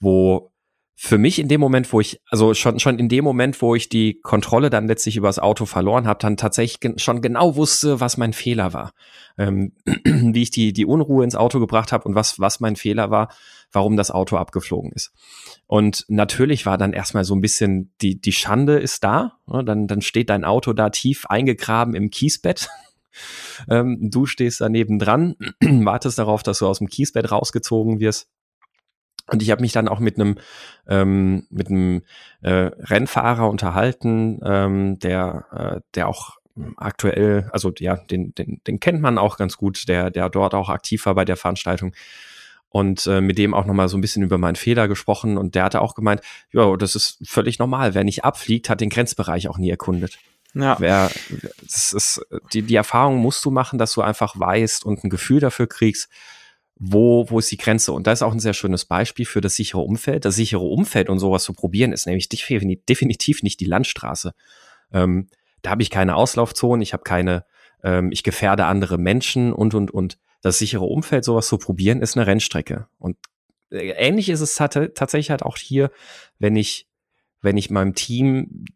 [0.00, 0.52] wo
[0.94, 3.88] für mich in dem Moment, wo ich, also schon, schon in dem Moment, wo ich
[3.88, 8.18] die Kontrolle dann letztlich über das Auto verloren habe, dann tatsächlich schon genau wusste, was
[8.18, 8.92] mein Fehler war.
[9.36, 9.72] Ähm,
[10.04, 13.34] wie ich die, die Unruhe ins Auto gebracht habe und was, was mein Fehler war,
[13.72, 15.12] warum das Auto abgeflogen ist.
[15.66, 19.38] Und natürlich war dann erstmal so ein bisschen, die, die Schande ist da.
[19.46, 19.64] Ne?
[19.64, 22.68] Dann, dann steht dein Auto da tief eingegraben im Kiesbett.
[23.70, 28.28] ähm, du stehst daneben dran, wartest darauf, dass du aus dem Kiesbett rausgezogen wirst.
[29.28, 30.36] Und ich habe mich dann auch mit einem
[30.86, 32.02] ähm, mit einem
[32.42, 36.38] äh, Rennfahrer unterhalten, ähm, der äh, der auch
[36.76, 40.68] aktuell, also ja, den, den, den kennt man auch ganz gut, der der dort auch
[40.68, 41.94] aktiv war bei der Veranstaltung
[42.72, 45.64] und äh, mit dem auch nochmal so ein bisschen über meinen Fehler gesprochen und der
[45.64, 47.94] hatte auch gemeint, ja, das ist völlig normal.
[47.94, 50.18] Wer nicht abfliegt, hat den Grenzbereich auch nie erkundet.
[50.54, 50.76] Ja.
[50.78, 51.10] Wer,
[51.62, 55.40] das ist, die, die Erfahrung musst du machen, dass du einfach weißt und ein Gefühl
[55.40, 56.08] dafür kriegst,
[56.76, 57.92] wo, wo ist die Grenze?
[57.92, 60.24] Und da ist auch ein sehr schönes Beispiel für das sichere Umfeld.
[60.24, 64.34] Das sichere Umfeld und sowas zu probieren, ist nämlich definitiv nicht die Landstraße.
[64.92, 65.28] Ähm,
[65.60, 67.44] da habe ich keine Auslaufzonen, ich habe keine,
[67.84, 72.16] ähm, ich gefährde andere Menschen und, und, und das sichere Umfeld, sowas zu probieren, ist
[72.16, 72.86] eine Rennstrecke.
[72.98, 73.16] Und
[73.70, 75.90] äh, ähnlich ist es tatsächlich halt auch hier,
[76.38, 76.88] wenn ich,
[77.40, 78.66] wenn ich meinem Team,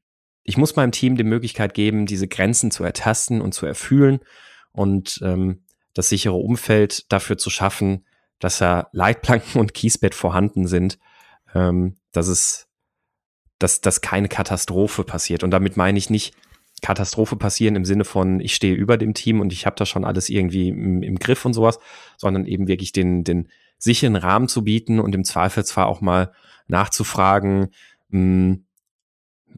[0.43, 4.21] ich muss meinem Team die Möglichkeit geben, diese Grenzen zu ertasten und zu erfühlen
[4.73, 8.07] und ähm, das sichere Umfeld dafür zu schaffen,
[8.39, 10.99] dass da Leitplanken und Kiesbett vorhanden sind,
[11.55, 12.69] ähm, dass es,
[13.59, 15.43] dass, dass keine Katastrophe passiert.
[15.43, 16.35] Und damit meine ich nicht,
[16.83, 20.05] Katastrophe passieren im Sinne von, ich stehe über dem Team und ich habe da schon
[20.05, 21.79] alles irgendwie im, im, Griff und sowas,
[22.17, 26.33] sondern eben wirklich den, den sicheren Rahmen zu bieten und im Zweifelsfall auch mal
[26.69, 27.69] nachzufragen,
[28.11, 28.63] mh, hm,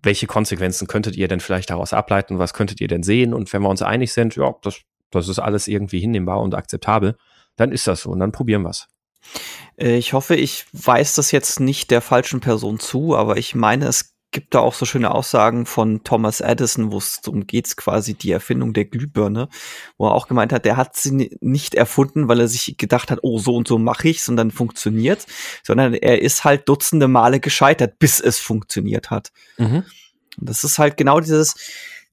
[0.00, 3.62] welche Konsequenzen könntet ihr denn vielleicht daraus ableiten, was könntet ihr denn sehen und wenn
[3.62, 7.16] wir uns einig sind, ja, das, das ist alles irgendwie hinnehmbar und akzeptabel,
[7.56, 8.86] dann ist das so und dann probieren wir es.
[9.76, 13.86] Äh, ich hoffe, ich weiß das jetzt nicht der falschen Person zu, aber ich meine,
[13.86, 18.14] es gibt da auch so schöne Aussagen von Thomas Edison, wo es darum geht, quasi
[18.14, 19.48] die Erfindung der Glühbirne,
[19.96, 23.20] wo er auch gemeint hat, der hat sie nicht erfunden, weil er sich gedacht hat,
[23.22, 25.26] oh, so und so mache ich's und dann funktioniert,
[25.62, 29.32] sondern er ist halt dutzende Male gescheitert, bis es funktioniert hat.
[29.56, 29.84] Mhm.
[30.36, 31.54] Das ist halt genau dieses,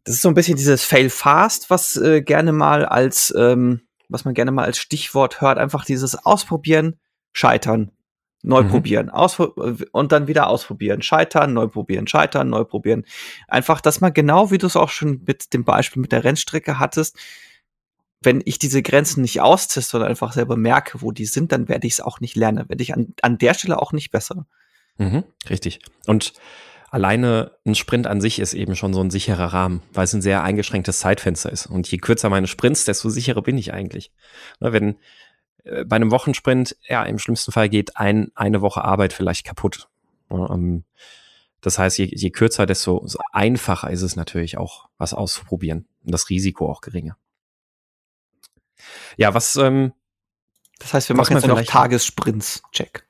[0.06, 4.24] Das ist so ein bisschen dieses Fail Fast, was äh, gerne mal als, ähm, was
[4.24, 5.58] man gerne mal als Stichwort hört.
[5.58, 7.00] Einfach dieses Ausprobieren,
[7.34, 7.92] Scheitern,
[8.46, 8.70] neu mhm.
[8.70, 13.06] probieren, und dann wieder ausprobieren, scheitern, neu probieren, scheitern, neu probieren.
[13.48, 16.80] Einfach, dass man genau, wie du es auch schon mit dem Beispiel mit der Rennstrecke
[16.80, 17.18] hattest,
[18.22, 21.86] wenn ich diese Grenzen nicht austeste und einfach selber merke, wo die sind, dann werde
[21.86, 22.68] ich es auch nicht lernen.
[22.70, 24.48] Werde ich an, an der Stelle auch nicht besser.
[24.98, 25.80] Mhm, richtig.
[26.08, 26.34] Und
[26.90, 30.22] alleine ein Sprint an sich ist eben schon so ein sicherer Rahmen, weil es ein
[30.22, 31.68] sehr eingeschränktes Zeitfenster ist.
[31.68, 34.12] Und je kürzer meine Sprints, desto sicherer bin ich eigentlich.
[34.60, 34.96] Ne, wenn
[35.66, 39.88] bei einem Wochensprint, ja, im schlimmsten Fall geht ein, eine Woche Arbeit vielleicht kaputt.
[40.30, 40.84] Ähm,
[41.62, 45.88] das heißt, je, je kürzer, desto einfacher ist es natürlich auch, was auszuprobieren.
[46.04, 47.18] Und das Risiko auch geringer.
[49.18, 49.56] Ja, was.
[49.56, 49.94] Ähm,
[50.78, 52.62] das heißt, wir machen jetzt noch Tagessprints.
[52.72, 53.08] Check.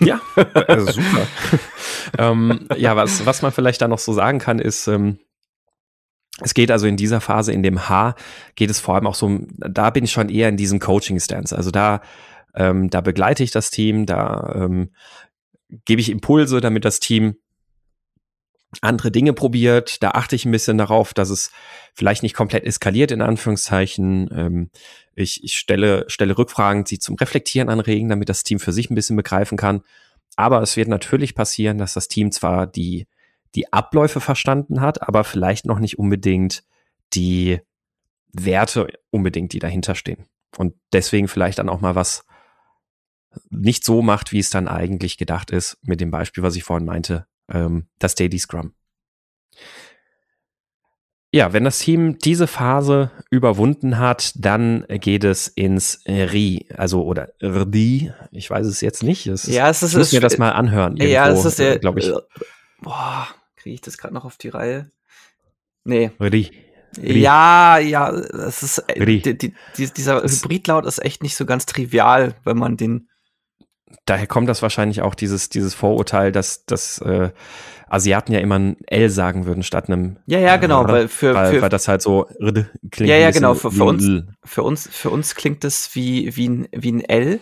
[0.00, 0.20] Ja,
[0.68, 1.26] also super.
[2.18, 5.18] ähm, ja, was, was man vielleicht da noch so sagen kann, ist, ähm,
[6.42, 8.14] es geht also in dieser Phase, in dem H,
[8.56, 11.56] geht es vor allem auch so, da bin ich schon eher in diesem Coaching-Stance.
[11.56, 12.02] Also da,
[12.54, 14.90] ähm, da begleite ich das Team, da ähm,
[15.84, 17.36] gebe ich Impulse, damit das Team
[18.82, 20.02] andere Dinge probiert.
[20.02, 21.50] Da achte ich ein bisschen darauf, dass es
[21.94, 24.28] vielleicht nicht komplett eskaliert, in Anführungszeichen.
[24.32, 24.70] Ähm,
[25.14, 28.94] ich, ich stelle, stelle Rückfragen, sie zum Reflektieren anregen, damit das Team für sich ein
[28.94, 29.82] bisschen begreifen kann.
[30.36, 33.06] Aber es wird natürlich passieren, dass das Team zwar die,
[33.54, 36.64] die Abläufe verstanden hat, aber vielleicht noch nicht unbedingt
[37.14, 37.60] die
[38.32, 40.26] Werte unbedingt, die dahinter stehen.
[40.56, 42.24] Und deswegen vielleicht dann auch mal was
[43.50, 46.86] nicht so macht, wie es dann eigentlich gedacht ist, mit dem Beispiel, was ich vorhin
[46.86, 48.72] meinte, ähm, das Daily Scrum.
[51.32, 57.28] Ja, wenn das Team diese Phase überwunden hat, dann geht es ins RI, also oder
[57.42, 59.26] RDI, ich weiß es jetzt nicht.
[59.26, 60.96] Es ja, es ist, ich muss mir das mal anhören.
[60.96, 62.10] Irgendwo, ja, es ist der, glaube ich.
[62.86, 64.92] Boah, kriege ich das gerade noch auf die Reihe?
[65.82, 66.12] Nee.
[66.20, 66.52] RDI.
[67.02, 72.36] Ja, ja, es ist äh, die, die, dieser Hybridlaut ist echt nicht so ganz trivial,
[72.44, 73.08] wenn man den
[74.04, 77.30] daher kommt das wahrscheinlich auch dieses, dieses Vorurteil, dass, dass äh,
[77.88, 81.34] Asiaten ja immer ein L sagen würden statt einem Ja, ja, genau, R, weil für,
[81.34, 82.26] weil, für, weil das halt so
[82.90, 83.10] klingt.
[83.10, 86.68] Ja, ja, genau, für, für uns für uns für uns klingt das wie wie ein
[86.72, 87.40] wie ein L.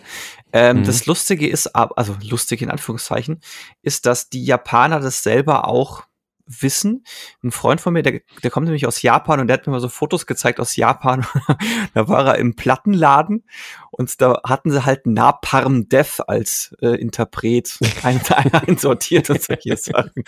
[0.53, 0.83] Ähm, mhm.
[0.85, 3.41] Das lustige ist, also lustig in Anführungszeichen,
[3.81, 6.03] ist, dass die Japaner das selber auch
[6.47, 7.05] wissen.
[7.43, 9.79] Ein Freund von mir, der, der kommt nämlich aus Japan und der hat mir mal
[9.79, 11.25] so Fotos gezeigt aus Japan.
[11.93, 13.45] da war er im Plattenladen
[13.91, 18.21] und da hatten sie halt Napalm Death als äh, Interpret ein,
[18.67, 20.23] einsortiert und solche Sachen.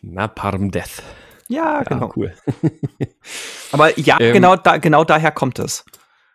[0.00, 1.02] Napalm Death.
[1.48, 2.06] Ja, genau.
[2.06, 2.34] Ja, cool.
[3.72, 5.84] Aber ja, ähm, genau, da, genau daher kommt es.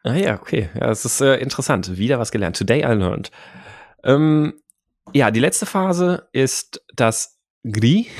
[0.03, 0.69] Ah ja, okay.
[0.75, 1.97] Ja, es ist äh, interessant.
[1.97, 2.57] Wieder was gelernt.
[2.57, 3.31] Today I learned.
[4.03, 4.61] Ähm,
[5.13, 7.36] ja, die letzte Phase ist das
[7.71, 8.07] Gris.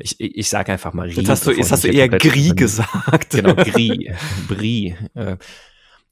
[0.00, 1.14] Ich, ich sage einfach mal Rie.
[1.14, 3.30] Jetzt hast du, jetzt hast du eher Gris gesagt.
[3.30, 4.14] Genau, Gris.
[4.46, 4.94] Brie.
[5.14, 5.36] Äh.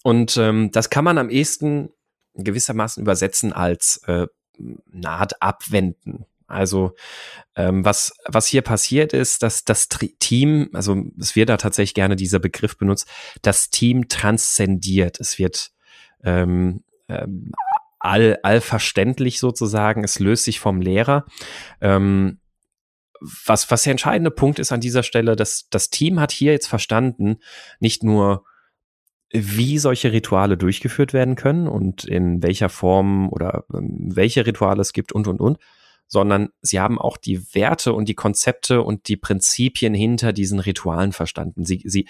[0.03, 1.91] Und ähm, das kann man am ehesten
[2.35, 4.27] gewissermaßen übersetzen als äh,
[5.05, 6.27] Art Abwenden.
[6.47, 6.95] Also
[7.57, 12.17] ähm, was, was hier passiert ist, dass das Team, also es wird da tatsächlich gerne
[12.17, 13.09] dieser Begriff benutzt,
[13.43, 15.19] das Team transzendiert.
[15.21, 15.73] Es wird
[16.23, 17.53] ähm, ähm,
[18.07, 20.05] all, allverständlich sozusagen.
[20.05, 21.27] Es löst sich vom Lehrer.
[21.81, 22.41] Ähm,
[23.21, 26.69] was, was der entscheidende Punkt ist an dieser Stelle, dass das Team hat hier jetzt
[26.69, 27.39] verstanden,
[27.81, 28.45] nicht nur
[29.31, 34.93] wie solche Rituale durchgeführt werden können und in welcher Form oder ähm, welche Rituale es
[34.93, 35.59] gibt und, und, und,
[36.07, 41.13] sondern sie haben auch die Werte und die Konzepte und die Prinzipien hinter diesen Ritualen
[41.13, 41.65] verstanden.
[41.65, 42.07] Sie, sie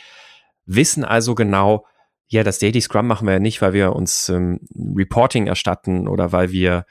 [0.67, 1.87] wissen also genau,
[2.29, 6.33] ja, das Daily Scrum machen wir ja nicht, weil wir uns ähm, Reporting erstatten oder
[6.33, 6.85] weil wir,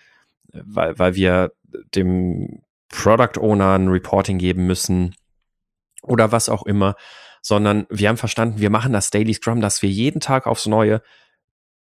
[0.51, 1.51] weil, weil wir
[1.93, 5.15] dem Product Owner ein Reporting geben müssen
[6.01, 6.95] oder was auch immer,
[7.41, 11.01] sondern wir haben verstanden, wir machen das Daily Scrum, dass wir jeden Tag aufs Neue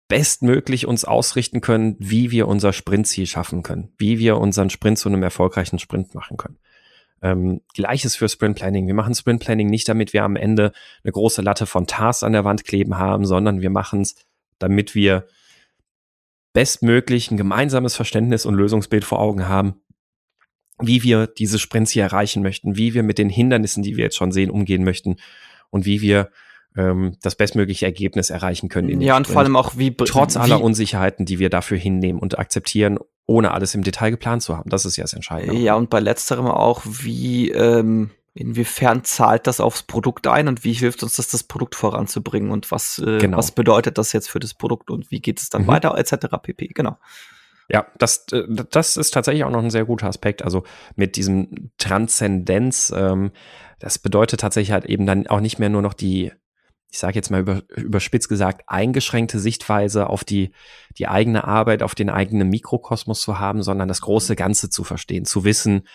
[0.07, 5.09] bestmöglich uns ausrichten können, wie wir unser Sprintziel schaffen können, wie wir unseren Sprint zu
[5.09, 6.57] einem erfolgreichen Sprint machen können.
[7.23, 8.85] Ähm, Gleiches für Sprint Planning.
[8.85, 12.33] Wir machen Sprint Planning nicht, damit wir am Ende eine große Latte von Tasks an
[12.33, 14.15] der Wand kleben haben, sondern wir machen es,
[14.59, 15.25] damit wir
[16.51, 19.81] bestmöglich ein gemeinsames Verständnis und Lösungsbild vor Augen haben,
[20.79, 24.17] wie wir diese Sprints hier erreichen möchten, wie wir mit den Hindernissen, die wir jetzt
[24.17, 25.15] schon sehen, umgehen möchten
[25.69, 26.29] und wie wir
[26.75, 29.01] ähm, das bestmögliche Ergebnis erreichen können.
[29.01, 32.99] ja, und vor allem auch wie trotz aller Unsicherheiten, die wir dafür hinnehmen und akzeptieren,
[33.25, 34.69] ohne alles im Detail geplant zu haben.
[34.69, 35.55] Das ist ja das Entscheidende.
[35.59, 40.73] Ja, und bei letzterem auch, wie ähm, inwiefern zahlt das aufs Produkt ein und wie
[40.73, 43.37] hilft uns das, das Produkt voranzubringen und was, äh, genau.
[43.37, 45.67] was bedeutet das jetzt für das Produkt und wie geht es dann mhm.
[45.67, 46.27] weiter, etc.
[46.41, 46.67] pp.
[46.69, 46.97] Genau.
[47.69, 50.41] ja, das, äh, das ist tatsächlich auch noch ein sehr guter Aspekt.
[50.41, 50.63] Also
[50.95, 53.31] mit diesem Transzendenz, ähm,
[53.79, 56.31] das bedeutet tatsächlich halt eben dann auch nicht mehr nur noch die,
[56.93, 60.51] ich sage jetzt mal über, überspitzt gesagt, eingeschränkte Sichtweise auf die,
[60.99, 65.25] die eigene Arbeit, auf den eigenen Mikrokosmos zu haben, sondern das große Ganze zu verstehen,
[65.25, 65.87] zu wissen,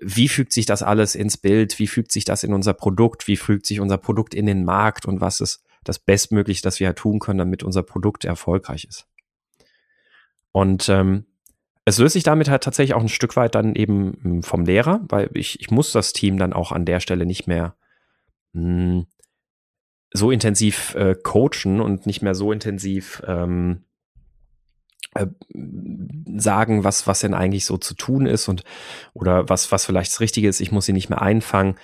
[0.00, 3.36] wie fügt sich das alles ins Bild, wie fügt sich das in unser Produkt, wie
[3.36, 7.18] fügt sich unser Produkt in den Markt und was ist das Bestmögliche, das wir tun
[7.18, 9.08] können, damit unser Produkt erfolgreich ist.
[10.52, 11.26] Und ähm,
[11.84, 15.00] es löst sich damit halt tatsächlich auch ein Stück weit dann eben hm, vom Lehrer,
[15.08, 17.74] weil ich, ich muss das Team dann auch an der Stelle nicht mehr
[18.52, 19.06] mh, hm,
[20.12, 23.84] so intensiv äh, coachen und nicht mehr so intensiv ähm,
[25.14, 25.26] äh,
[26.36, 28.64] sagen, was, was denn eigentlich so zu tun ist und
[29.14, 30.60] oder was, was vielleicht das Richtige ist.
[30.60, 31.76] Ich muss sie nicht mehr einfangen.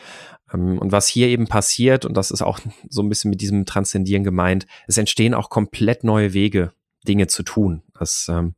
[0.53, 3.67] Ähm, und was hier eben passiert, und das ist auch so ein bisschen mit diesem
[3.67, 6.73] Transzendieren gemeint, es entstehen auch komplett neue Wege,
[7.07, 7.83] Dinge zu tun.
[7.99, 8.55] Das ähm,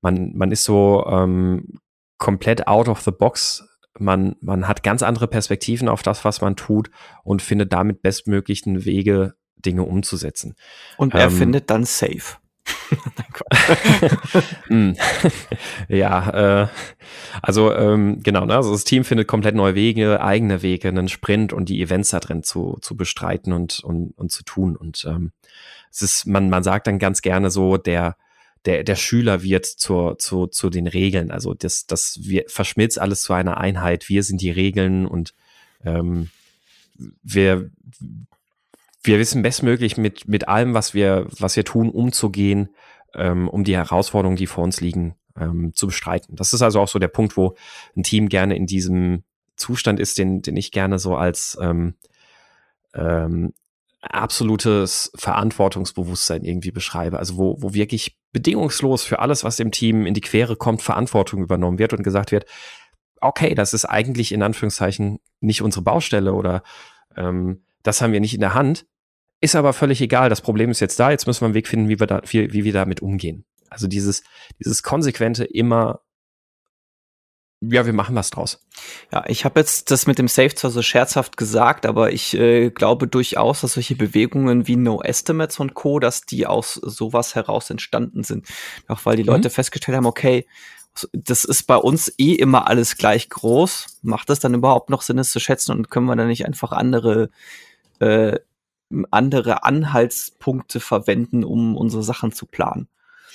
[0.00, 1.80] man, man ist so ähm,
[2.18, 3.65] komplett out of the box.
[3.98, 6.90] Man, man hat ganz andere Perspektiven auf das, was man tut
[7.24, 10.54] und findet damit bestmöglichen Wege, Dinge umzusetzen.
[10.96, 12.36] Und er ähm, findet dann safe.
[14.68, 14.96] Hm.
[15.88, 16.68] ja, äh,
[17.42, 18.56] also ähm, genau, ne?
[18.56, 22.20] also das Team findet komplett neue Wege, eigene Wege, einen Sprint und die Events da
[22.20, 24.76] drin zu, zu bestreiten und, und, und zu tun.
[24.76, 25.32] Und ähm,
[25.90, 28.16] es ist, man, man sagt dann ganz gerne so, der,
[28.66, 31.30] der, der Schüler wird zur, zu, zu den Regeln.
[31.30, 34.08] Also das, das wir, verschmilzt alles zu einer Einheit.
[34.08, 35.34] Wir sind die Regeln und
[35.84, 36.30] ähm,
[37.22, 37.70] wir,
[39.02, 42.70] wir wissen bestmöglich mit, mit allem, was wir, was wir tun, umzugehen,
[43.14, 46.34] ähm, um die Herausforderungen, die vor uns liegen, ähm, zu bestreiten.
[46.34, 47.54] Das ist also auch so der Punkt, wo
[47.96, 49.22] ein Team gerne in diesem
[49.54, 51.94] Zustand ist, den, den ich gerne so als ähm,
[52.94, 53.54] ähm,
[54.06, 57.18] absolutes Verantwortungsbewusstsein irgendwie beschreibe.
[57.18, 61.42] Also wo, wo wirklich bedingungslos für alles, was dem Team in die Quere kommt, Verantwortung
[61.42, 62.46] übernommen wird und gesagt wird,
[63.20, 66.62] okay, das ist eigentlich in Anführungszeichen nicht unsere Baustelle oder
[67.16, 68.86] ähm, das haben wir nicht in der Hand,
[69.40, 70.28] ist aber völlig egal.
[70.28, 72.52] Das Problem ist jetzt da, jetzt müssen wir einen Weg finden, wie wir, da, wie,
[72.52, 73.44] wie wir damit umgehen.
[73.70, 74.22] Also dieses,
[74.58, 76.00] dieses konsequente immer
[77.60, 78.60] ja, wir machen was draus.
[79.12, 82.70] Ja, ich habe jetzt das mit dem Safe zwar so scherzhaft gesagt, aber ich äh,
[82.70, 87.70] glaube durchaus, dass solche Bewegungen wie No Estimates und Co., dass die aus sowas heraus
[87.70, 88.46] entstanden sind.
[88.88, 89.30] Auch weil die mhm.
[89.30, 90.46] Leute festgestellt haben, okay,
[91.12, 94.00] das ist bei uns eh immer alles gleich groß.
[94.02, 96.72] Macht das dann überhaupt noch Sinn, es zu schätzen und können wir dann nicht einfach
[96.72, 97.30] andere
[98.00, 98.38] äh,
[99.10, 102.88] andere Anhaltspunkte verwenden, um unsere Sachen zu planen?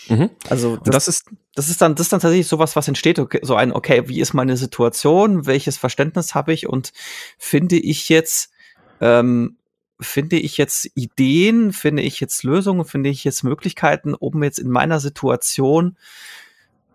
[0.07, 0.29] Mhm.
[0.49, 3.39] Also das, das, ist das ist dann das ist dann tatsächlich sowas, was entsteht, okay,
[3.43, 6.91] so ein okay, wie ist meine Situation, welches Verständnis habe ich und
[7.37, 8.51] finde ich jetzt
[8.99, 9.57] ähm,
[9.99, 14.69] finde ich jetzt Ideen, finde ich jetzt Lösungen, finde ich jetzt Möglichkeiten, um jetzt in
[14.69, 15.95] meiner Situation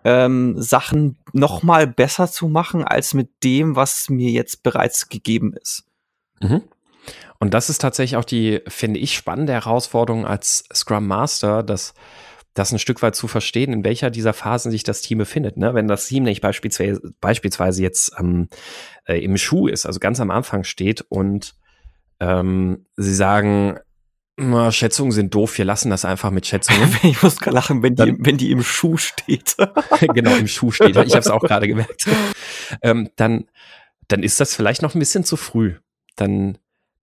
[0.04, 5.54] ähm, Sachen noch mal besser zu machen als mit dem, was mir jetzt bereits gegeben
[5.54, 5.84] ist.
[6.40, 6.62] Mhm.
[7.38, 11.94] Und das ist tatsächlich auch die, finde ich, spannende Herausforderung als Scrum Master, dass
[12.56, 15.58] das ein Stück weit zu verstehen, in welcher dieser Phasen sich das Team befindet.
[15.58, 15.74] Ne?
[15.74, 18.48] Wenn das Team nicht beispielsweise, beispielsweise jetzt ähm,
[19.04, 21.54] äh, im Schuh ist, also ganz am Anfang steht und
[22.18, 23.78] ähm, sie sagen,
[24.38, 26.96] na, Schätzungen sind doof, wir lassen das einfach mit Schätzungen.
[27.02, 29.56] ich muss gerade lachen, wenn die, wenn die im Schuh steht.
[30.00, 30.96] genau, im Schuh steht.
[30.96, 32.06] Ich habe es auch gerade gemerkt.
[32.80, 33.44] ähm, dann,
[34.08, 35.74] dann ist das vielleicht noch ein bisschen zu früh.
[36.16, 36.56] Dann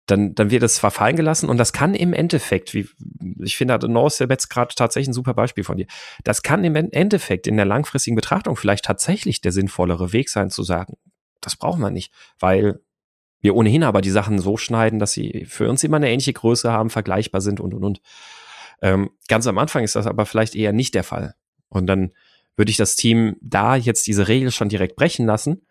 [0.06, 2.88] dann, dann wird es zwar fallen gelassen und das kann im Endeffekt, wie
[3.42, 5.86] ich finde, hat Norris jetzt gerade tatsächlich ein super Beispiel von dir.
[6.24, 10.62] Das kann im Endeffekt in der langfristigen Betrachtung vielleicht tatsächlich der sinnvollere Weg sein, zu
[10.62, 10.94] sagen,
[11.40, 12.80] das brauchen wir nicht, weil
[13.40, 16.70] wir ohnehin aber die Sachen so schneiden, dass sie für uns immer eine ähnliche Größe
[16.70, 18.00] haben, vergleichbar sind und und und.
[18.82, 21.34] Ähm, ganz am Anfang ist das aber vielleicht eher nicht der Fall.
[21.68, 22.12] Und dann
[22.56, 25.62] würde ich das Team da jetzt diese Regel schon direkt brechen lassen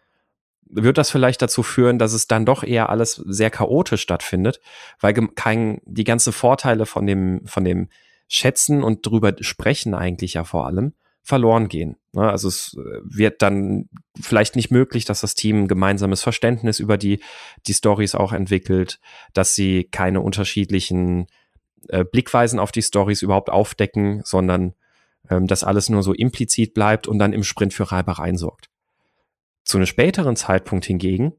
[0.70, 4.62] wird das vielleicht dazu führen, dass es dann doch eher alles sehr chaotisch stattfindet,
[5.00, 7.90] weil kein, die ganzen Vorteile von dem, von dem
[8.28, 10.94] Schätzen und drüber sprechen eigentlich ja vor allem
[11.24, 11.98] verloren gehen.
[12.14, 12.30] Ne?
[12.30, 13.90] Also es äh, wird dann
[14.20, 17.22] vielleicht nicht möglich, dass das Team ein gemeinsames Verständnis über die,
[17.68, 19.00] die Stories auch entwickelt,
[19.34, 21.28] dass sie keine unterschiedlichen
[21.88, 24.74] äh, Blickweisen auf die Stories überhaupt aufdecken, sondern
[25.30, 28.69] ähm, dass alles nur so implizit bleibt und dann im Sprint für Reibereien sorgt.
[29.70, 31.34] Zu einem späteren Zeitpunkt hingegen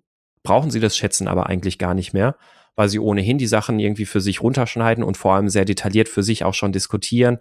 [0.44, 2.36] brauchen sie das Schätzen aber eigentlich gar nicht mehr,
[2.76, 6.22] weil sie ohnehin die Sachen irgendwie für sich runterschneiden und vor allem sehr detailliert für
[6.22, 7.38] sich auch schon diskutieren,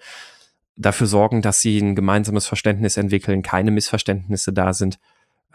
[0.78, 4.98] dafür sorgen, dass sie ein gemeinsames Verständnis entwickeln, keine Missverständnisse da sind.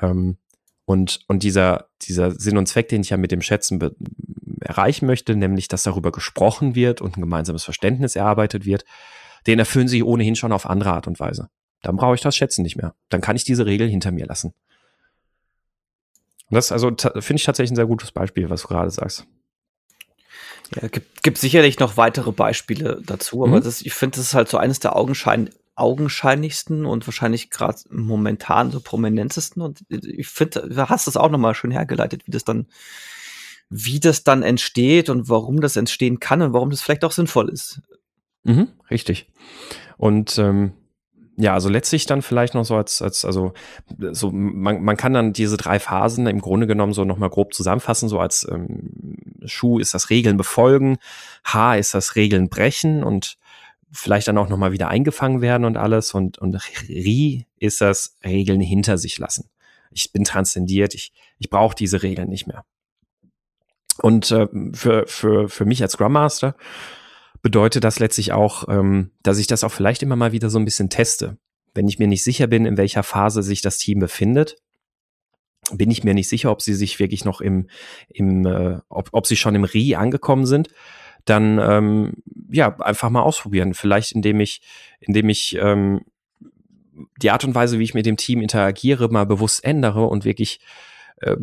[0.00, 0.36] Ähm,
[0.84, 3.80] und, und dieser, dieser Sinn und Zweck, den ich ja mit dem Schätzen
[4.60, 8.84] erreichen möchte, nämlich, dass darüber gesprochen wird und ein gemeinsames Verständnis erarbeitet wird,
[9.48, 11.48] den erfüllen sie ohnehin schon auf andere Art und Weise.
[11.82, 12.94] dann brauche ich das Schätzen nicht mehr.
[13.08, 14.54] Dann kann ich diese Regel hinter mir lassen.
[16.50, 19.26] Das also finde ich tatsächlich ein sehr gutes Beispiel, was du gerade sagst.
[20.80, 23.64] Ja, gibt, gibt sicherlich noch weitere Beispiele dazu, aber mhm.
[23.64, 28.70] das, ich finde, das ist halt so eines der Augenschein, augenscheinlichsten und wahrscheinlich gerade momentan
[28.70, 29.62] so prominentesten.
[29.62, 32.66] Und ich finde, du hast das auch nochmal schön hergeleitet, wie das dann,
[33.70, 37.48] wie das dann entsteht und warum das entstehen kann und warum das vielleicht auch sinnvoll
[37.48, 37.80] ist.
[38.44, 39.30] Mhm, richtig.
[39.96, 40.72] Und ähm,
[41.36, 43.54] ja, also letztlich dann vielleicht noch so als, als also
[44.12, 48.08] so, man, man kann dann diese drei Phasen im Grunde genommen so nochmal grob zusammenfassen,
[48.08, 50.98] so als ähm, Schuh ist das Regeln befolgen,
[51.44, 53.36] H ist das Regeln brechen und
[53.90, 56.56] vielleicht dann auch nochmal wieder eingefangen werden und alles und, und
[56.88, 59.50] Ri ist das Regeln hinter sich lassen.
[59.90, 62.64] Ich bin transzendiert, ich, ich brauche diese Regeln nicht mehr.
[64.02, 66.56] Und äh, für, für, für mich als Scrum Master
[67.44, 70.64] bedeutet das letztlich auch, ähm, dass ich das auch vielleicht immer mal wieder so ein
[70.64, 71.36] bisschen teste.
[71.74, 74.56] Wenn ich mir nicht sicher bin, in welcher Phase sich das Team befindet,
[75.70, 77.68] bin ich mir nicht sicher, ob sie sich wirklich noch im,
[78.08, 80.70] im äh, ob, ob sie schon im Ri angekommen sind,
[81.26, 82.14] dann ähm,
[82.50, 83.74] ja einfach mal ausprobieren.
[83.74, 84.62] Vielleicht indem ich,
[85.00, 86.00] indem ich ähm,
[87.20, 90.60] die Art und Weise, wie ich mit dem Team interagiere, mal bewusst ändere und wirklich
[91.18, 91.36] äh,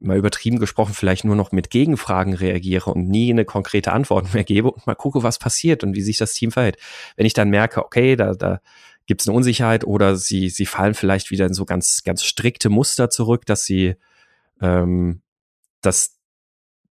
[0.00, 4.44] mal übertrieben gesprochen, vielleicht nur noch mit Gegenfragen reagiere und nie eine konkrete Antwort mehr
[4.44, 6.76] gebe und mal gucke, was passiert und wie sich das Team verhält.
[7.16, 8.60] Wenn ich dann merke, okay, da, da
[9.06, 12.68] gibt es eine Unsicherheit oder sie, sie fallen vielleicht wieder in so ganz, ganz strikte
[12.68, 13.96] Muster zurück, dass sie
[14.60, 15.22] ähm,
[15.80, 16.18] das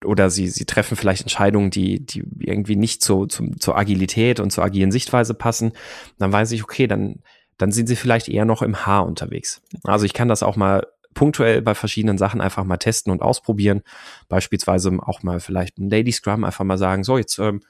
[0.05, 4.51] oder sie, sie treffen vielleicht Entscheidungen, die, die irgendwie nicht so zum, zur Agilität und
[4.51, 5.73] zur agilen Sichtweise passen,
[6.19, 7.17] dann weiß ich, okay, dann,
[7.57, 9.61] dann sind sie vielleicht eher noch im Haar unterwegs.
[9.83, 10.87] Also ich kann das auch mal
[11.19, 13.83] punktuell bei verschiedenen Sachen einfach mal testen und ausprobieren.
[14.29, 17.61] Beispielsweise auch mal vielleicht ein Daily Scrum einfach mal sagen, so jetzt ähm,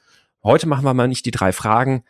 [0.43, 2.03] heute machen wir mal nicht die drei Fragen,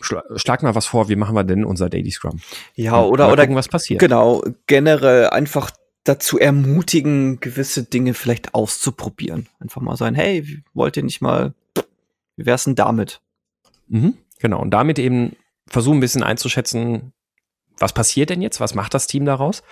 [0.00, 2.38] schlag mal was vor, wie machen wir denn unser Daily Scrum?
[2.76, 3.98] Ja, oder, oder gucken, was passiert.
[3.98, 5.72] Genau, generell einfach
[6.04, 9.48] dazu ermutigen, gewisse Dinge vielleicht auszuprobieren.
[9.58, 11.52] Einfach mal sein, hey, wollt ihr nicht mal,
[12.36, 13.20] wie wär's denn damit?
[13.88, 15.34] Mhm, genau, und damit eben
[15.66, 17.12] versuchen ein bisschen einzuschätzen,
[17.76, 18.60] was passiert denn jetzt?
[18.60, 19.64] Was macht das Team daraus?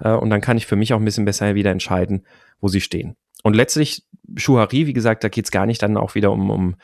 [0.00, 2.26] Äh, und dann kann ich für mich auch ein bisschen besser wieder entscheiden,
[2.60, 3.16] wo sie stehen.
[3.42, 4.04] Und letztlich,
[4.36, 6.76] Schuhari, wie gesagt, da geht es gar nicht dann auch wieder um, um,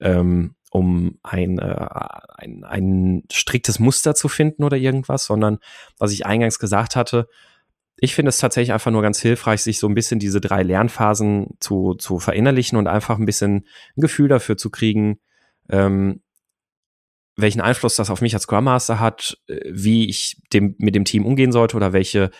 [0.00, 1.86] ähm, um ein, äh,
[2.36, 5.58] ein, ein striktes Muster zu finden oder irgendwas, sondern
[5.98, 7.28] was ich eingangs gesagt hatte,
[7.98, 11.56] ich finde es tatsächlich einfach nur ganz hilfreich, sich so ein bisschen diese drei Lernphasen
[11.60, 15.18] zu, zu verinnerlichen und einfach ein bisschen ein Gefühl dafür zu kriegen,
[15.70, 16.20] ähm,
[17.36, 21.04] welchen Einfluss das auf mich als Scrum Master hat, äh, wie ich dem, mit dem
[21.04, 22.30] Team umgehen sollte oder welche,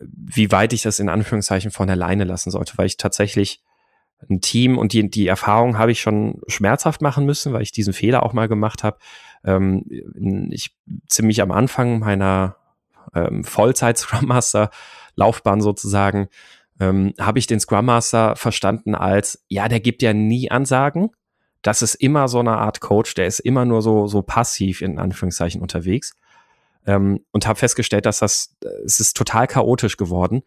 [0.00, 3.62] wie weit ich das in Anführungszeichen von alleine lassen sollte, weil ich tatsächlich
[4.30, 7.92] ein Team und die, die Erfahrung habe ich schon schmerzhaft machen müssen, weil ich diesen
[7.92, 8.98] Fehler auch mal gemacht habe.
[9.44, 9.84] Ähm,
[10.50, 10.74] ich
[11.06, 12.56] ziemlich am Anfang meiner
[13.14, 14.70] ähm, Vollzeit Scrum Master
[15.16, 16.28] Laufbahn sozusagen
[16.80, 21.10] ähm, habe ich den Scrum Master verstanden als ja, der gibt ja nie Ansagen,
[21.66, 24.98] das ist immer so eine Art Coach, der ist immer nur so, so passiv in
[24.98, 26.14] Anführungszeichen unterwegs.
[26.86, 30.42] Ähm, und habe festgestellt, dass das, es ist total chaotisch geworden,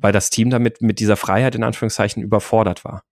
[0.00, 3.04] weil das Team damit mit dieser Freiheit in Anführungszeichen überfordert war.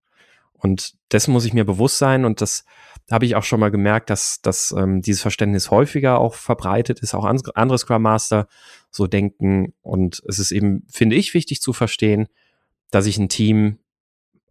[0.53, 2.65] Und dessen muss ich mir bewusst sein und das
[3.09, 7.13] habe ich auch schon mal gemerkt, dass, dass ähm, dieses Verständnis häufiger auch verbreitet ist,
[7.13, 8.47] auch andere Scrum Master
[8.89, 9.73] so denken.
[9.81, 12.27] Und es ist eben, finde ich, wichtig zu verstehen,
[12.91, 13.79] dass ich ein Team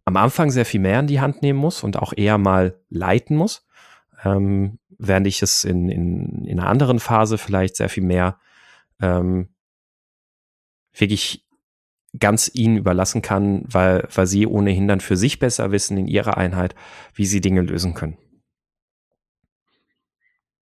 [0.05, 3.37] am Anfang sehr viel mehr in die Hand nehmen muss und auch eher mal leiten
[3.37, 3.65] muss,
[4.23, 8.39] ähm, während ich es in, in, in einer anderen Phase vielleicht sehr viel mehr
[9.01, 9.49] ähm,
[10.93, 11.45] wirklich
[12.19, 16.37] ganz ihnen überlassen kann, weil, weil sie ohnehin dann für sich besser wissen in ihrer
[16.37, 16.75] Einheit,
[17.15, 18.17] wie sie Dinge lösen können.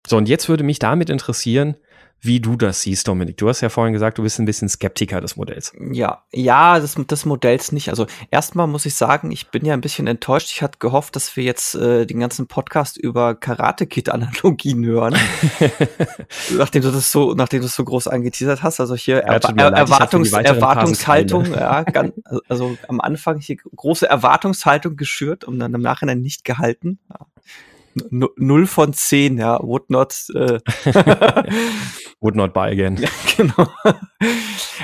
[0.07, 1.77] So, und jetzt würde mich damit interessieren,
[2.21, 3.37] wie du das siehst, Dominik.
[3.37, 5.73] Du hast ja vorhin gesagt, du bist ein bisschen Skeptiker des Modells.
[5.93, 7.91] Ja, ja, des, des Modells nicht.
[7.91, 10.51] Also erstmal muss ich sagen, ich bin ja ein bisschen enttäuscht.
[10.51, 15.17] Ich hatte gehofft, dass wir jetzt äh, den ganzen Podcast über Karate-Kid-Analogien hören.
[16.57, 18.81] nachdem du das so, nachdem du das so groß angeteasert hast.
[18.81, 22.15] Also hier ja, er leid, Erwartungs Erwartungshaltung, ja, ganz,
[22.49, 26.99] also am Anfang hier große Erwartungshaltung geschürt und dann im Nachhinein nicht gehalten.
[27.11, 27.27] Ja.
[28.11, 30.59] Null von zehn, ja, would not, äh,
[32.21, 32.97] would not buy again.
[32.97, 33.69] Ja, genau.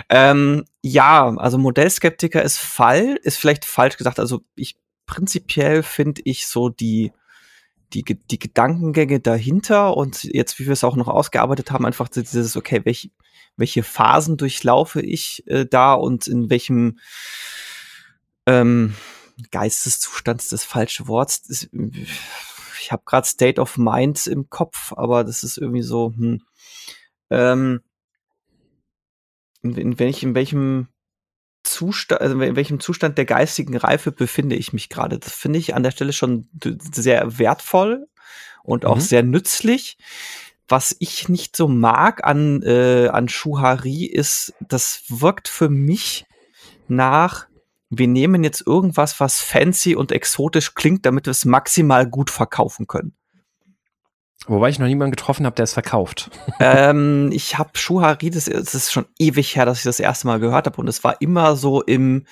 [0.09, 4.21] ähm, ja, also Modellskeptiker ist Fall, ist vielleicht falsch gesagt.
[4.21, 7.13] Also ich prinzipiell finde ich so die,
[7.93, 12.57] die, die Gedankengänge dahinter und jetzt, wie wir es auch noch ausgearbeitet haben, einfach dieses,
[12.57, 13.11] okay, welche,
[13.57, 16.99] welche Phasen durchlaufe ich äh, da und in welchem
[18.47, 18.95] ähm,
[19.51, 21.41] Geisteszustand ist das falsche Wort.
[21.49, 21.71] Ist,
[22.81, 26.43] ich habe gerade State of Mind im Kopf, aber das ist irgendwie so, hm.
[27.33, 27.81] Ähm,
[29.63, 30.89] in, in, welch, in welchem
[31.63, 35.19] Zustand, also in welchem Zustand der geistigen Reife befinde ich mich gerade?
[35.19, 38.09] Das finde ich an der Stelle schon sehr wertvoll
[38.63, 39.01] und auch mhm.
[39.01, 39.99] sehr nützlich.
[40.69, 46.27] Was ich nicht so mag an, äh, an Shuhari ist, das wirkt für mich
[46.89, 47.47] nach,
[47.91, 52.87] wir nehmen jetzt irgendwas, was fancy und exotisch klingt, damit wir es maximal gut verkaufen
[52.87, 53.15] können.
[54.47, 56.31] Wobei ich noch niemanden getroffen habe, der es verkauft.
[56.61, 60.41] ähm, ich habe Shuhari, das, das, ist schon ewig her, dass ich das erste Mal
[60.41, 60.81] gehört habe.
[60.81, 62.25] Und es war immer so im,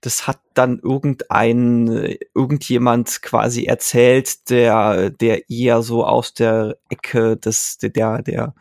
[0.00, 7.78] das hat dann irgendein, irgendjemand quasi erzählt, der, der eher so aus der Ecke des,
[7.78, 8.54] der, der,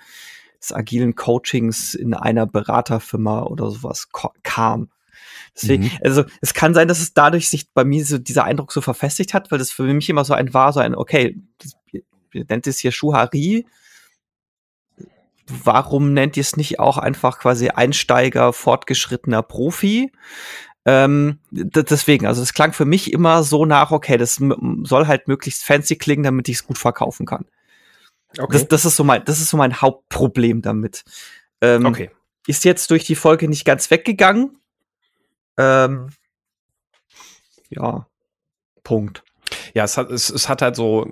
[0.61, 4.09] des agilen Coachings in einer Beraterfirma oder sowas
[4.43, 4.89] kam.
[5.55, 5.91] Deswegen, mhm.
[6.03, 9.33] also es kann sein, dass es dadurch sich bei mir so dieser Eindruck so verfestigt
[9.33, 12.67] hat, weil das für mich immer so ein war, so ein, okay, das, ihr nennt
[12.67, 13.65] es hier Schuhari.
[15.47, 20.11] Warum nennt ihr es nicht auch einfach quasi Einsteiger, fortgeschrittener Profi?
[20.85, 24.41] Ähm, deswegen, also es klang für mich immer so nach, okay, das
[24.83, 27.45] soll halt möglichst fancy klingen, damit ich es gut verkaufen kann.
[28.37, 28.53] Okay.
[28.53, 31.03] Das, das, ist so mein, das ist so mein Hauptproblem damit.
[31.61, 32.09] Ähm, okay.
[32.47, 34.57] Ist jetzt durch die Folge nicht ganz weggegangen.
[35.57, 36.09] Ähm,
[37.69, 38.07] ja,
[38.83, 39.23] Punkt.
[39.73, 41.07] Ja, es hat, es, es hat halt so,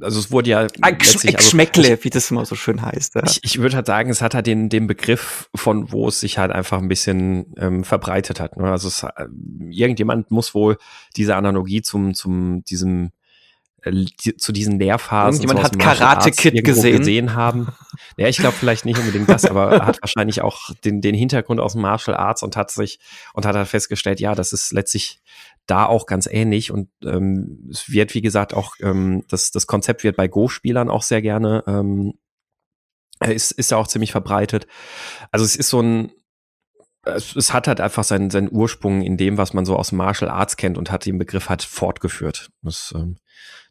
[0.00, 3.14] also es wurde ja ein Geschmäckle, also, wie das immer so schön heißt.
[3.16, 3.22] Ja.
[3.26, 6.38] Ich, ich würde halt sagen, es hat halt den, den Begriff von, wo es sich
[6.38, 8.56] halt einfach ein bisschen ähm, verbreitet hat.
[8.56, 8.70] Ne?
[8.70, 9.26] Also es, äh,
[9.70, 10.78] irgendjemand muss wohl
[11.16, 13.10] diese Analogie zum, zum diesem
[13.82, 14.06] äh,
[14.36, 15.40] zu diesen Lehrphasen.
[15.40, 16.98] Jemand so hat Karate Kid gesehen.
[16.98, 17.68] gesehen haben.
[18.16, 21.72] Ja, ich glaube vielleicht nicht unbedingt das, aber hat wahrscheinlich auch den, den Hintergrund aus
[21.72, 22.98] dem Martial Arts und hat sich
[23.34, 25.20] und hat halt festgestellt, ja, das ist letztlich
[25.66, 30.02] da auch ganz ähnlich und ähm, es wird, wie gesagt, auch ähm, das, das Konzept
[30.02, 32.14] wird bei Go-Spielern auch sehr gerne ähm,
[33.26, 34.66] ist, ist ja auch ziemlich verbreitet.
[35.30, 36.12] Also es ist so ein,
[37.02, 40.30] es, es hat halt einfach seinen, seinen Ursprung in dem, was man so aus Martial
[40.30, 42.50] Arts kennt und hat den Begriff halt fortgeführt.
[42.62, 43.16] Das, ähm,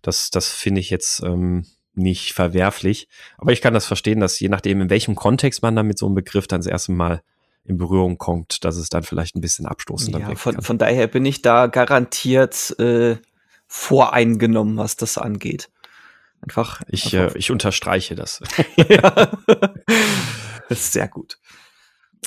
[0.01, 3.07] das, das finde ich jetzt ähm, nicht verwerflich.
[3.37, 6.05] Aber ich kann das verstehen, dass je nachdem, in welchem Kontext man dann mit so
[6.05, 7.21] einem Begriff dann das erste Mal
[7.65, 11.25] in Berührung kommt, dass es dann vielleicht ein bisschen abstoßender ja, von, von daher bin
[11.25, 13.17] ich da garantiert äh,
[13.67, 15.69] voreingenommen, was das angeht.
[16.41, 16.81] Einfach.
[16.87, 18.41] Ich, einfach äh, ich unterstreiche das.
[18.77, 19.31] ja.
[20.69, 21.39] das ist sehr gut.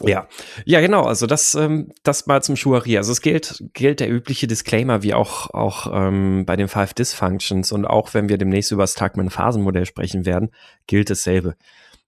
[0.03, 0.29] Ja,
[0.65, 1.03] ja, genau.
[1.03, 2.97] Also das, ähm, das mal zum Schuari.
[2.97, 7.73] Also es gilt, gilt der übliche Disclaimer wie auch auch ähm, bei den Five Dysfunctions
[7.73, 10.51] und auch wenn wir demnächst über das Tagman-Phasenmodell sprechen werden,
[10.87, 11.57] gilt dasselbe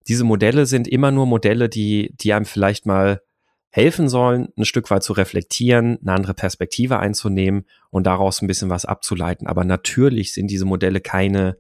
[0.09, 3.23] diese Modelle sind immer nur Modelle, die, die einem vielleicht mal
[3.71, 8.69] helfen sollen, ein Stück weit zu reflektieren, eine andere Perspektive einzunehmen und daraus ein bisschen
[8.69, 9.47] was abzuleiten.
[9.47, 11.57] Aber natürlich sind diese Modelle keine,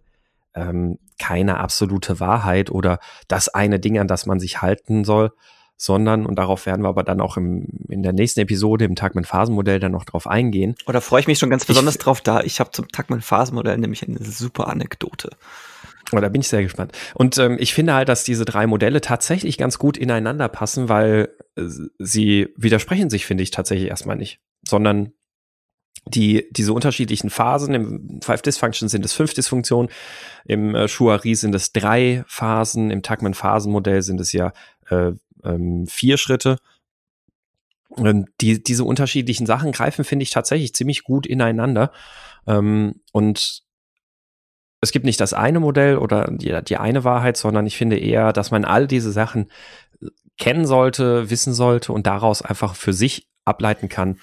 [0.54, 2.98] ähm, keine absolute Wahrheit oder
[3.28, 5.32] das eine Ding, an das man sich halten soll,
[5.76, 9.80] sondern, und darauf werden wir aber dann auch im, in der nächsten Episode im Tagman-Phasenmodell
[9.80, 10.74] dann noch drauf eingehen.
[10.86, 14.06] Oder freue ich mich schon ganz besonders ich, drauf, da ich habe zum Tagman-Phasenmodell nämlich
[14.06, 15.30] eine super Anekdote.
[16.12, 16.92] Oh, da bin ich sehr gespannt.
[17.14, 21.30] Und ähm, ich finde halt, dass diese drei Modelle tatsächlich ganz gut ineinander passen, weil
[21.56, 21.62] äh,
[21.98, 24.40] sie widersprechen sich, finde ich, tatsächlich erstmal nicht.
[24.66, 25.12] Sondern
[26.06, 29.90] die, diese unterschiedlichen Phasen, im Five Dysfunction sind es fünf Dysfunktionen,
[30.44, 34.52] im äh, Shuari sind es drei Phasen, im Tuckman-Phasenmodell sind es ja
[34.92, 35.12] äh,
[35.44, 36.58] ähm, vier Schritte.
[37.88, 41.92] Und die, diese unterschiedlichen Sachen greifen, finde ich, tatsächlich ziemlich gut ineinander.
[42.46, 43.62] Ähm, und
[44.80, 48.32] es gibt nicht das eine Modell oder die, die eine Wahrheit, sondern ich finde eher,
[48.32, 49.50] dass man all diese Sachen
[50.38, 54.18] kennen sollte, wissen sollte und daraus einfach für sich ableiten kann,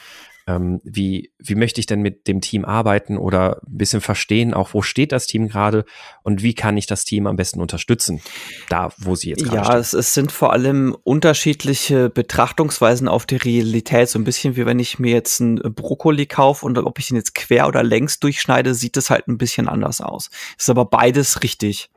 [0.49, 4.73] ähm, wie, wie möchte ich denn mit dem Team arbeiten oder ein bisschen verstehen, auch
[4.73, 5.85] wo steht das Team gerade
[6.23, 8.21] und wie kann ich das Team am besten unterstützen,
[8.67, 13.35] da wo sie jetzt gerade Ja, es, es, sind vor allem unterschiedliche Betrachtungsweisen auf die
[13.35, 17.11] Realität, so ein bisschen wie wenn ich mir jetzt einen Brokkoli kaufe und ob ich
[17.11, 20.31] ihn jetzt quer oder längs durchschneide, sieht es halt ein bisschen anders aus.
[20.57, 21.91] Ist aber beides richtig.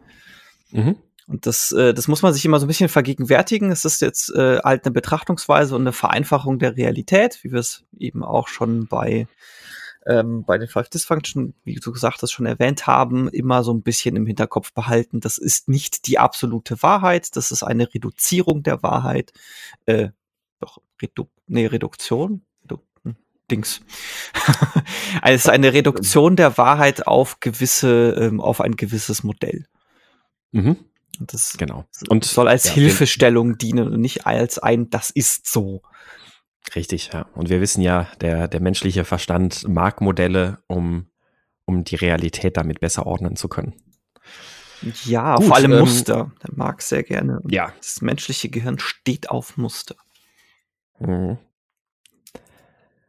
[0.70, 0.96] Mhm.
[1.32, 3.72] Und das, äh, das muss man sich immer so ein bisschen vergegenwärtigen.
[3.72, 7.84] Es ist jetzt äh, halt eine Betrachtungsweise und eine Vereinfachung der Realität, wie wir es
[7.98, 9.26] eben auch schon bei,
[10.06, 13.80] ähm, bei den Five Dysfunction, wie du gesagt hast, schon erwähnt haben, immer so ein
[13.80, 15.20] bisschen im Hinterkopf behalten.
[15.20, 19.32] Das ist nicht die absolute Wahrheit, das ist eine Reduzierung der Wahrheit.
[19.86, 20.10] Äh,
[20.60, 22.42] doch, Redu nee, Reduktion?
[22.62, 23.16] Redu hm,
[23.50, 23.80] Dings.
[25.22, 29.64] Also es ist eine Reduktion der Wahrheit auf gewisse, ähm, auf ein gewisses Modell.
[30.50, 30.76] Mhm.
[31.18, 31.84] Und das genau.
[32.08, 35.82] und soll als ja, Hilfestellung dienen und nicht als ein, das ist so.
[36.74, 37.26] Richtig, ja.
[37.34, 41.10] Und wir wissen ja, der, der menschliche Verstand mag Modelle, um,
[41.64, 43.74] um die Realität damit besser ordnen zu können.
[45.04, 46.32] Ja, Gut, vor allem ähm, Muster.
[46.42, 47.40] Der mag sehr gerne.
[47.48, 47.72] Ja.
[47.78, 49.96] Das menschliche Gehirn steht auf Muster.
[50.98, 51.38] Mhm.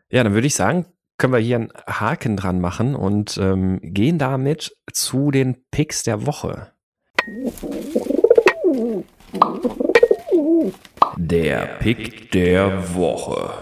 [0.10, 0.86] Ja, dann würde ich sagen,
[1.18, 6.26] können wir hier einen Haken dran machen und ähm, gehen damit zu den Picks der
[6.26, 6.72] Woche.
[11.17, 13.53] Der Pick der Woche.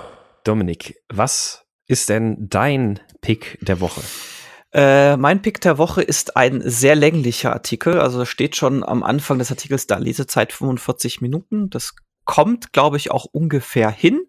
[0.43, 4.01] Dominik, was ist denn dein Pick der Woche?
[4.73, 7.99] Äh, mein Pick der Woche ist ein sehr länglicher Artikel.
[7.99, 11.69] Also steht schon am Anfang des Artikels da Lesezeit 45 Minuten.
[11.69, 11.93] Das
[12.23, 14.21] kommt, glaube ich, auch ungefähr hin.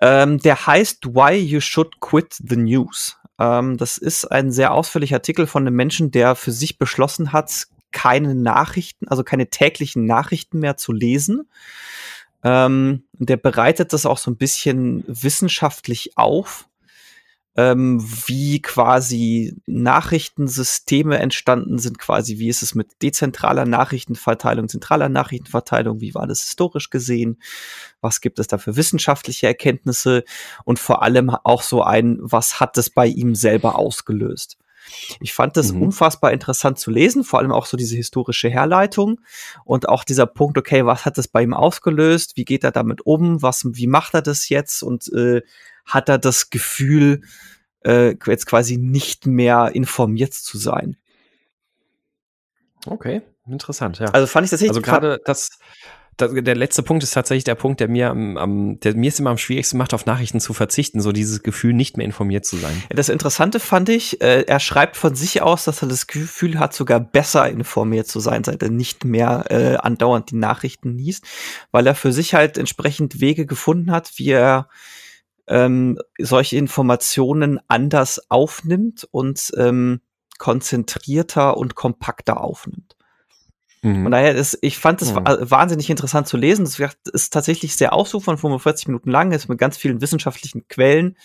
[0.00, 3.18] Ähm, der heißt Why You Should Quit the News.
[3.38, 7.68] Ähm, das ist ein sehr ausführlicher Artikel von einem Menschen, der für sich beschlossen hat,
[7.92, 11.48] keine Nachrichten, also keine täglichen Nachrichten mehr zu lesen.
[12.44, 16.68] Ähm, der bereitet das auch so ein bisschen wissenschaftlich auf
[17.54, 26.00] ähm, wie quasi Nachrichtensysteme entstanden sind, quasi wie ist es mit dezentraler Nachrichtenverteilung, zentraler Nachrichtenverteilung,
[26.00, 27.42] wie war das historisch gesehen,
[28.00, 30.24] was gibt es da für wissenschaftliche Erkenntnisse
[30.64, 34.56] und vor allem auch so ein, was hat es bei ihm selber ausgelöst.
[35.20, 35.82] Ich fand das mhm.
[35.82, 39.20] unfassbar interessant zu lesen, vor allem auch so diese historische Herleitung
[39.64, 42.36] und auch dieser Punkt, okay, was hat das bei ihm ausgelöst?
[42.36, 43.42] Wie geht er damit um?
[43.42, 44.82] Was, wie macht er das jetzt?
[44.82, 45.42] Und äh,
[45.84, 47.22] hat er das Gefühl,
[47.84, 50.96] äh, jetzt quasi nicht mehr informiert zu sein.
[52.86, 54.06] Okay, interessant, ja.
[54.06, 54.70] Also fand ich tatsächlich.
[54.76, 55.58] Also gerade das,
[56.16, 59.18] das, der letzte Punkt ist tatsächlich der Punkt, der mir am, am, der mir es
[59.18, 62.56] immer am schwierigsten macht, auf Nachrichten zu verzichten, so dieses Gefühl, nicht mehr informiert zu
[62.56, 62.82] sein.
[62.90, 66.74] Das Interessante fand ich, äh, er schreibt von sich aus, dass er das Gefühl hat,
[66.74, 71.24] sogar besser informiert zu sein, seit er nicht mehr äh, andauernd die Nachrichten liest,
[71.70, 74.68] weil er für sich halt entsprechend Wege gefunden hat, wie er
[75.48, 80.00] ähm, solche Informationen anders aufnimmt und ähm,
[80.38, 82.96] konzentrierter und kompakter aufnimmt.
[83.82, 84.06] Mhm.
[84.06, 85.24] Und daher ist, ich fand es mhm.
[85.24, 86.64] wahnsinnig interessant zu lesen.
[86.64, 86.78] Es
[87.12, 91.16] ist tatsächlich sehr ausufernd, 45 Minuten lang, ist mit ganz vielen wissenschaftlichen Quellen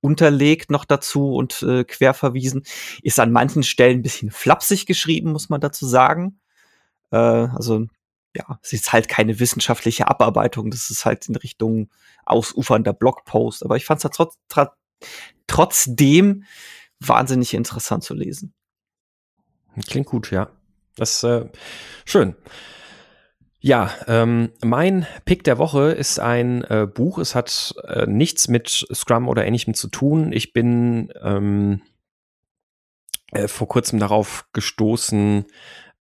[0.00, 2.64] unterlegt noch dazu und äh, quer verwiesen.
[3.02, 6.40] Ist an manchen Stellen ein bisschen flapsig geschrieben, muss man dazu sagen.
[7.10, 7.86] Äh, also
[8.36, 11.88] ja, es ist halt keine wissenschaftliche Abarbeitung, das ist halt in Richtung
[12.26, 13.64] ausufernder Blogpost.
[13.64, 14.36] Aber ich fand es trotz,
[15.46, 16.44] trotzdem
[17.00, 18.52] wahnsinnig interessant zu lesen.
[19.88, 20.50] Klingt gut, ja.
[20.96, 21.46] Das ist äh,
[22.04, 22.34] schön.
[23.60, 27.18] Ja, ähm, mein Pick der Woche ist ein äh, Buch.
[27.18, 30.32] Es hat äh, nichts mit Scrum oder ähnlichem zu tun.
[30.32, 31.80] Ich bin ähm,
[33.32, 35.46] äh, vor kurzem darauf gestoßen,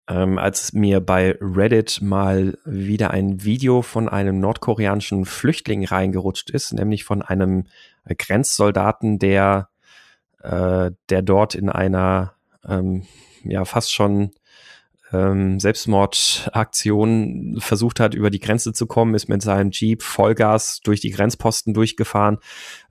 [0.09, 6.73] ähm, als mir bei Reddit mal wieder ein Video von einem nordkoreanischen Flüchtling reingerutscht ist,
[6.73, 7.69] nämlich von einem
[8.07, 9.69] Grenzsoldaten, der,
[10.43, 12.35] äh, der dort in einer
[12.67, 13.07] ähm,
[13.45, 14.33] ja fast schon
[15.13, 21.01] ähm, Selbstmordaktion versucht hat, über die Grenze zu kommen, ist mit seinem Jeep Vollgas durch
[21.01, 22.39] die Grenzposten durchgefahren,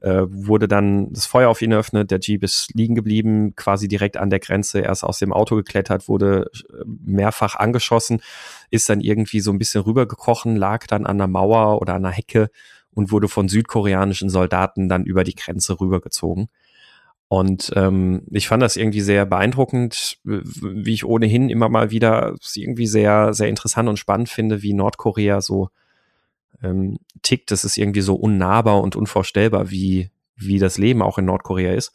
[0.01, 4.17] äh, wurde dann das Feuer auf ihn eröffnet, der Jeep ist liegen geblieben, quasi direkt
[4.17, 8.22] an der Grenze, er ist aus dem Auto geklettert, wurde äh, mehrfach angeschossen,
[8.69, 12.11] ist dann irgendwie so ein bisschen rübergekrochen, lag dann an der Mauer oder an der
[12.11, 12.49] Hecke
[12.93, 16.49] und wurde von südkoreanischen Soldaten dann über die Grenze rübergezogen.
[17.32, 22.88] Und ähm, ich fand das irgendwie sehr beeindruckend, wie ich ohnehin immer mal wieder irgendwie
[22.88, 25.69] sehr, sehr interessant und spannend finde, wie Nordkorea so
[26.61, 27.51] ähm, tickt.
[27.51, 31.93] Das ist irgendwie so unnahbar und unvorstellbar, wie, wie das Leben auch in Nordkorea ist.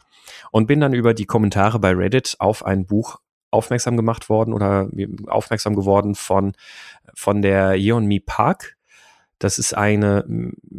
[0.52, 3.20] Und bin dann über die Kommentare bei Reddit auf ein Buch
[3.50, 4.88] aufmerksam gemacht worden oder
[5.26, 6.54] aufmerksam geworden von,
[7.12, 8.75] von der Yeonmi Park,
[9.38, 10.24] das ist eine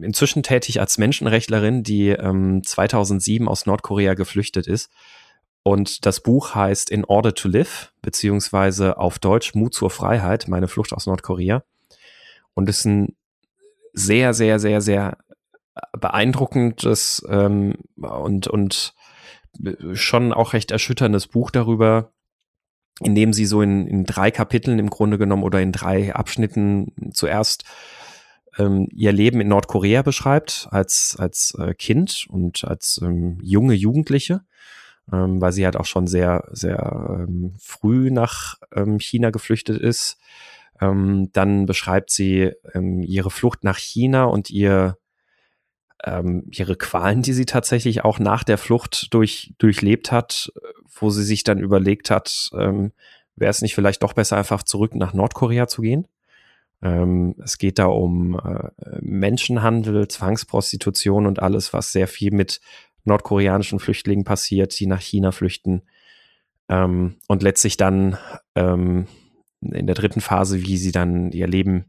[0.01, 4.91] inzwischen tätig als Menschenrechtlerin, die ähm, 2007 aus Nordkorea geflüchtet ist.
[5.63, 10.67] Und das Buch heißt In Order to Live, beziehungsweise auf Deutsch Mut zur Freiheit, meine
[10.67, 11.63] Flucht aus Nordkorea.
[12.53, 13.15] Und ist ein
[13.93, 15.17] sehr, sehr, sehr, sehr
[15.91, 18.93] beeindruckendes ähm, und, und
[19.93, 22.11] schon auch recht erschütterndes Buch darüber,
[23.01, 27.11] in dem sie so in, in drei Kapiteln im Grunde genommen oder in drei Abschnitten
[27.13, 27.63] zuerst
[28.57, 34.41] ähm, ihr Leben in Nordkorea beschreibt als, als äh, Kind und als ähm, junge Jugendliche,
[35.11, 40.17] ähm, weil sie halt auch schon sehr, sehr ähm, früh nach ähm, China geflüchtet ist.
[40.79, 44.97] Ähm, dann beschreibt sie ähm, ihre Flucht nach China und ihr
[46.03, 50.51] ähm, ihre Qualen, die sie tatsächlich auch nach der Flucht durch, durchlebt hat,
[50.99, 52.91] wo sie sich dann überlegt hat, ähm,
[53.35, 56.07] wäre es nicht vielleicht doch besser, einfach zurück nach Nordkorea zu gehen?
[56.81, 58.69] Ähm, es geht da um äh,
[59.01, 62.61] Menschenhandel, Zwangsprostitution und alles, was sehr viel mit
[63.03, 65.83] nordkoreanischen Flüchtlingen passiert, die nach China flüchten.
[66.69, 68.17] Ähm, und letztlich dann
[68.55, 69.07] ähm,
[69.61, 71.85] in der dritten Phase, wie sie dann ihr Leben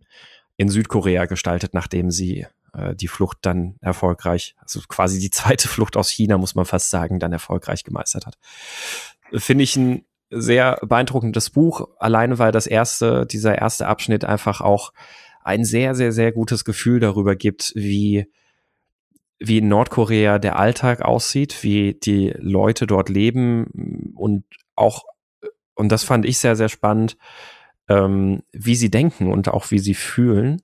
[0.56, 5.96] in Südkorea gestaltet, nachdem sie äh, die Flucht dann erfolgreich, also quasi die zweite Flucht
[5.96, 8.38] aus China, muss man fast sagen, dann erfolgreich gemeistert hat.
[9.34, 14.92] Finde ich ein sehr beeindruckendes Buch, alleine weil das erste, dieser erste Abschnitt einfach auch
[15.42, 18.30] ein sehr, sehr, sehr gutes Gefühl darüber gibt, wie,
[19.38, 25.04] wie in Nordkorea der Alltag aussieht, wie die Leute dort leben und auch,
[25.74, 27.16] und das fand ich sehr, sehr spannend,
[27.88, 30.60] ähm, wie sie denken und auch wie sie fühlen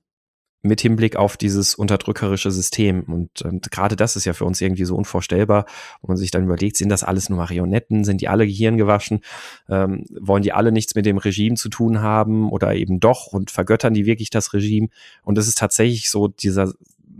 [0.64, 3.02] mit Hinblick auf dieses unterdrückerische System.
[3.04, 5.66] Und, und gerade das ist ja für uns irgendwie so unvorstellbar,
[6.00, 9.20] wo man sich dann überlegt, sind das alles nur Marionetten, sind die alle Gehirn gewaschen,
[9.68, 13.50] ähm, wollen die alle nichts mit dem Regime zu tun haben oder eben doch und
[13.50, 14.88] vergöttern die wirklich das Regime?
[15.22, 16.72] Und es ist tatsächlich so dieser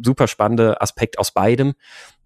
[0.03, 1.75] super spannende Aspekt aus beidem.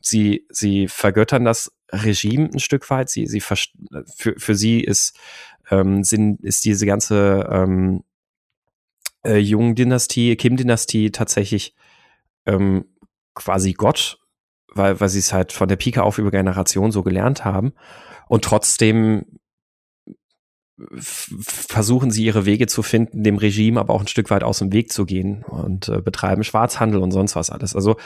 [0.00, 3.10] Sie, sie vergöttern das Regime ein Stück weit.
[3.10, 3.66] Sie, sie für,
[4.36, 5.16] für sie ist,
[5.70, 8.04] ähm, sind, ist diese ganze ähm,
[9.24, 11.74] äh, Jung-Dynastie, Kim-Dynastie tatsächlich
[12.46, 12.84] ähm,
[13.34, 14.20] quasi Gott,
[14.74, 17.72] weil, weil sie es halt von der Pike auf über Generationen so gelernt haben.
[18.28, 19.38] Und trotzdem
[20.96, 24.72] versuchen sie ihre Wege zu finden, dem Regime aber auch ein Stück weit aus dem
[24.72, 27.74] Weg zu gehen und äh, betreiben Schwarzhandel und sonst was alles.
[27.74, 27.96] Also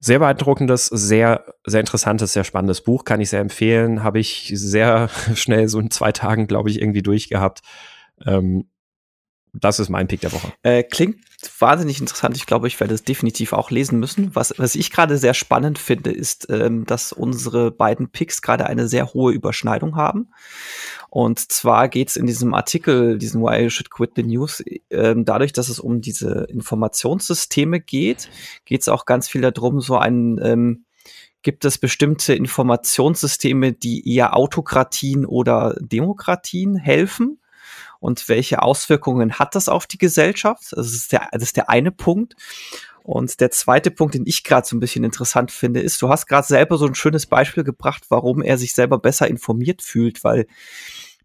[0.00, 4.02] sehr beeindruckendes, sehr, sehr interessantes, sehr spannendes Buch, kann ich sehr empfehlen.
[4.02, 7.60] Habe ich sehr schnell so in zwei Tagen, glaube ich, irgendwie durchgehabt.
[8.24, 8.68] Ähm,
[9.54, 10.52] das ist mein Pick der Woche.
[10.62, 11.18] Äh, klingt
[11.58, 12.36] wahnsinnig interessant.
[12.36, 14.34] Ich glaube, ich werde es definitiv auch lesen müssen.
[14.34, 18.88] Was, was ich gerade sehr spannend finde, ist, ähm, dass unsere beiden Picks gerade eine
[18.88, 20.30] sehr hohe Überschneidung haben.
[21.08, 25.24] Und zwar geht es in diesem Artikel, diesen Why You Should Quit the News, ähm,
[25.24, 28.28] dadurch, dass es um diese Informationssysteme geht,
[28.64, 30.84] geht es auch ganz viel darum, so ein ähm,
[31.42, 37.38] gibt es bestimmte Informationssysteme, die eher Autokratien oder Demokratien helfen
[38.04, 40.72] und welche Auswirkungen hat das auf die Gesellschaft?
[40.72, 42.36] Das ist der, das ist der eine Punkt.
[43.02, 46.26] Und der zweite Punkt, den ich gerade so ein bisschen interessant finde, ist, du hast
[46.26, 50.46] gerade selber so ein schönes Beispiel gebracht, warum er sich selber besser informiert fühlt, weil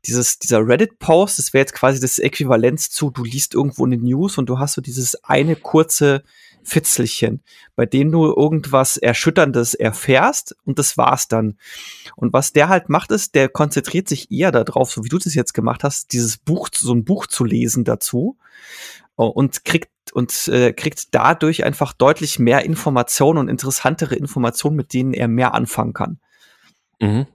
[0.06, 4.38] dieses, dieser Reddit-Post, das wäre jetzt quasi das Äquivalenz zu, du liest irgendwo eine News
[4.38, 6.24] und du hast so dieses eine kurze
[6.64, 7.42] Fitzelchen,
[7.76, 11.58] bei dem du irgendwas Erschütterndes erfährst und das war's dann.
[12.16, 15.34] Und was der halt macht, ist, der konzentriert sich eher darauf, so wie du das
[15.34, 18.38] jetzt gemacht hast, dieses Buch, so ein Buch zu lesen dazu
[19.18, 24.94] äh, und kriegt und äh, kriegt dadurch einfach deutlich mehr Informationen und interessantere Informationen, mit
[24.94, 26.20] denen er mehr anfangen kann.
[27.00, 27.28] Mhm.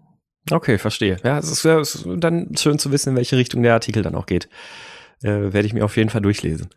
[0.51, 1.17] Okay, verstehe.
[1.25, 4.15] Ja, es ist, es ist dann schön zu wissen, in welche Richtung der Artikel dann
[4.15, 4.49] auch geht.
[5.23, 6.69] Äh, Werde ich mir auf jeden Fall durchlesen.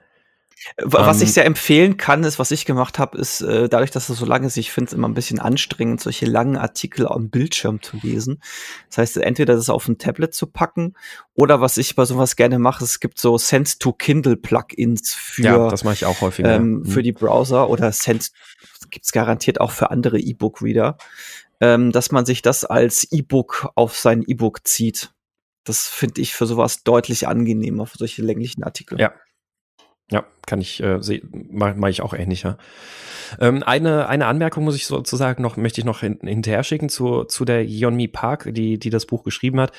[0.78, 3.92] Was um, ich ähm, sehr empfehlen kann, ist, was ich gemacht habe, ist äh, dadurch,
[3.92, 7.08] dass es so lange ist, ich finde es immer ein bisschen anstrengend, solche langen Artikel
[7.08, 8.42] am Bildschirm zu lesen.
[8.90, 10.96] Das heißt, entweder das auf ein Tablet zu packen
[11.36, 15.44] oder was ich bei sowas gerne mache, es gibt so Send to Kindle Plugins für
[15.44, 17.04] ja, das mache ich auch häufiger ähm, für mhm.
[17.04, 18.32] die Browser oder Send
[18.90, 20.98] gibt's garantiert auch für andere E-Book Reader,
[21.62, 25.12] ähm, dass man sich das als E-Book auf sein E-Book zieht.
[25.64, 29.00] Das finde ich für sowas deutlich angenehmer für solche länglichen Artikel.
[29.00, 29.14] Ja,
[30.10, 31.00] ja, kann ich, äh,
[31.52, 32.58] mache mach ich auch ähnlicher.
[33.40, 37.26] Ähm, eine, eine Anmerkung muss ich sozusagen noch, möchte ich noch hin, hinterher schicken zu,
[37.26, 39.74] zu der Yeonmi Park, die, die das Buch geschrieben hat.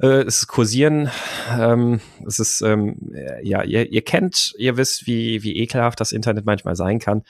[0.00, 1.10] Äh, es ist kursieren,
[1.58, 3.12] ähm, es ist, ähm,
[3.42, 7.24] ja, ihr, ihr kennt, ihr wisst, wie, wie ekelhaft das Internet manchmal sein kann.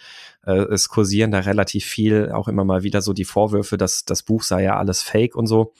[0.46, 4.22] Äh, es kursieren da relativ viel, auch immer mal wieder so die Vorwürfe, dass das
[4.22, 5.72] Buch sei ja alles fake und so.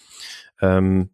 [0.63, 1.11] Ähm,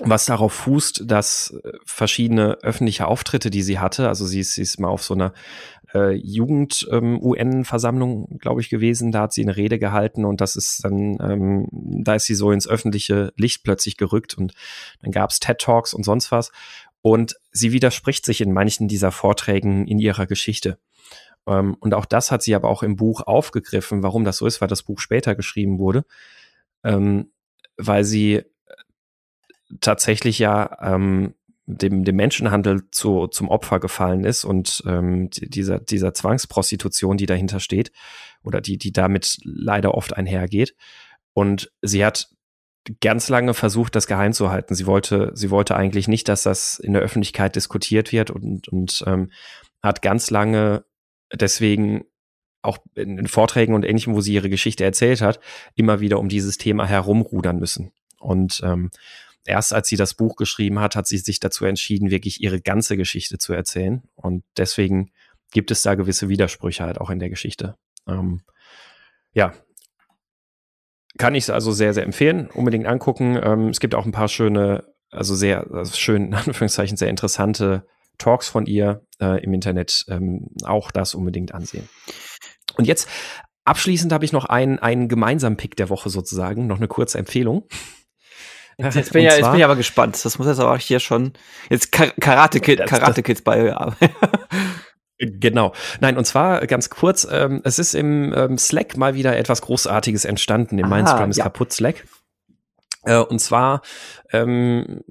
[0.00, 4.62] was darauf fußt, dass äh, verschiedene öffentliche Auftritte, die sie hatte, also sie ist, sie
[4.62, 5.32] ist mal auf so einer
[5.94, 10.84] äh, Jugend-UN-Versammlung, ähm, glaube ich, gewesen, da hat sie eine Rede gehalten und das ist
[10.84, 14.52] dann, ähm, da ist sie so ins öffentliche Licht plötzlich gerückt und
[15.00, 16.52] dann gab es TED-Talks und sonst was
[17.00, 20.78] und sie widerspricht sich in manchen dieser Vorträgen in ihrer Geschichte.
[21.46, 24.60] Ähm, und auch das hat sie aber auch im Buch aufgegriffen, warum das so ist,
[24.60, 26.04] weil das Buch später geschrieben wurde,
[26.84, 27.30] ähm,
[27.76, 28.42] weil sie
[29.80, 31.34] tatsächlich ja ähm,
[31.66, 37.58] dem, dem Menschenhandel zu, zum Opfer gefallen ist und ähm, dieser, dieser Zwangsprostitution, die dahinter
[37.58, 37.90] steht
[38.44, 40.76] oder die, die damit leider oft einhergeht.
[41.34, 42.28] Und sie hat
[43.00, 44.76] ganz lange versucht, das geheim zu halten.
[44.76, 49.02] Sie wollte, sie wollte eigentlich nicht, dass das in der Öffentlichkeit diskutiert wird und, und
[49.06, 49.32] ähm,
[49.82, 50.84] hat ganz lange
[51.32, 52.04] deswegen
[52.62, 55.40] auch in, in Vorträgen und ähnlichem, wo sie ihre Geschichte erzählt hat,
[55.74, 57.92] immer wieder um dieses Thema herumrudern müssen.
[58.18, 58.90] Und ähm,
[59.48, 62.96] erst als sie das Buch geschrieben hat, hat sie sich dazu entschieden, wirklich ihre ganze
[62.96, 64.02] Geschichte zu erzählen.
[64.14, 65.10] Und deswegen
[65.52, 67.76] gibt es da gewisse Widersprüche halt auch in der Geschichte.
[68.06, 68.42] Ähm,
[69.32, 69.52] ja.
[71.18, 72.48] kann ich also sehr, sehr empfehlen.
[72.48, 73.38] Unbedingt angucken.
[73.42, 77.86] Ähm, es gibt auch ein paar schöne, also sehr also schön, in Anführungszeichen, sehr interessante
[78.18, 80.04] Talks von ihr äh, im Internet.
[80.08, 81.88] Ähm, auch das unbedingt ansehen.
[82.76, 83.08] Und jetzt
[83.64, 87.66] abschließend habe ich noch einen, einen gemeinsamen Pick der Woche sozusagen, noch eine kurze Empfehlung.
[88.78, 90.22] Jetzt bin, ja, jetzt bin ich aber gespannt.
[90.24, 91.32] Das muss jetzt aber hier schon.
[91.70, 93.74] Jetzt Karate, Kid, Karate Kids bei.
[95.18, 95.72] Genau.
[96.00, 100.26] Nein, und zwar ganz kurz, ähm, es ist im ähm, Slack mal wieder etwas Großartiges
[100.26, 101.44] entstanden, im Mindscrum ist ja.
[101.44, 102.06] kaputt Slack.
[103.04, 103.80] Äh, und zwar
[104.32, 105.02] ähm,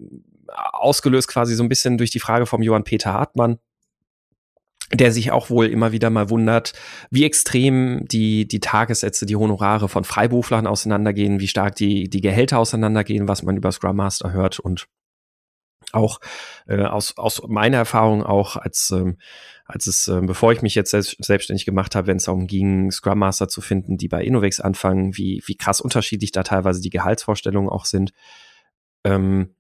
[0.48, 3.58] ausgelöst quasi so ein bisschen durch die Frage vom Johann Peter Hartmann,
[4.94, 6.74] der sich auch wohl immer wieder mal wundert,
[7.10, 12.60] wie extrem die, die Tagessätze, die Honorare von Freiberuflern auseinandergehen, wie stark die, die Gehälter
[12.60, 14.88] auseinandergehen, was man über Scrum Master hört und
[15.92, 16.20] auch
[16.68, 19.18] äh, aus, aus meiner Erfahrung auch als ähm,
[19.66, 22.92] als es, äh, bevor ich mich jetzt selbst, selbstständig gemacht habe, wenn es darum ging,
[22.92, 26.92] Scrum Master zu finden, die bei Innovex anfangen, wie, wie krass unterschiedlich da teilweise die
[26.92, 28.14] Gehaltsvorstellungen auch sind.
[29.04, 29.56] Ähm,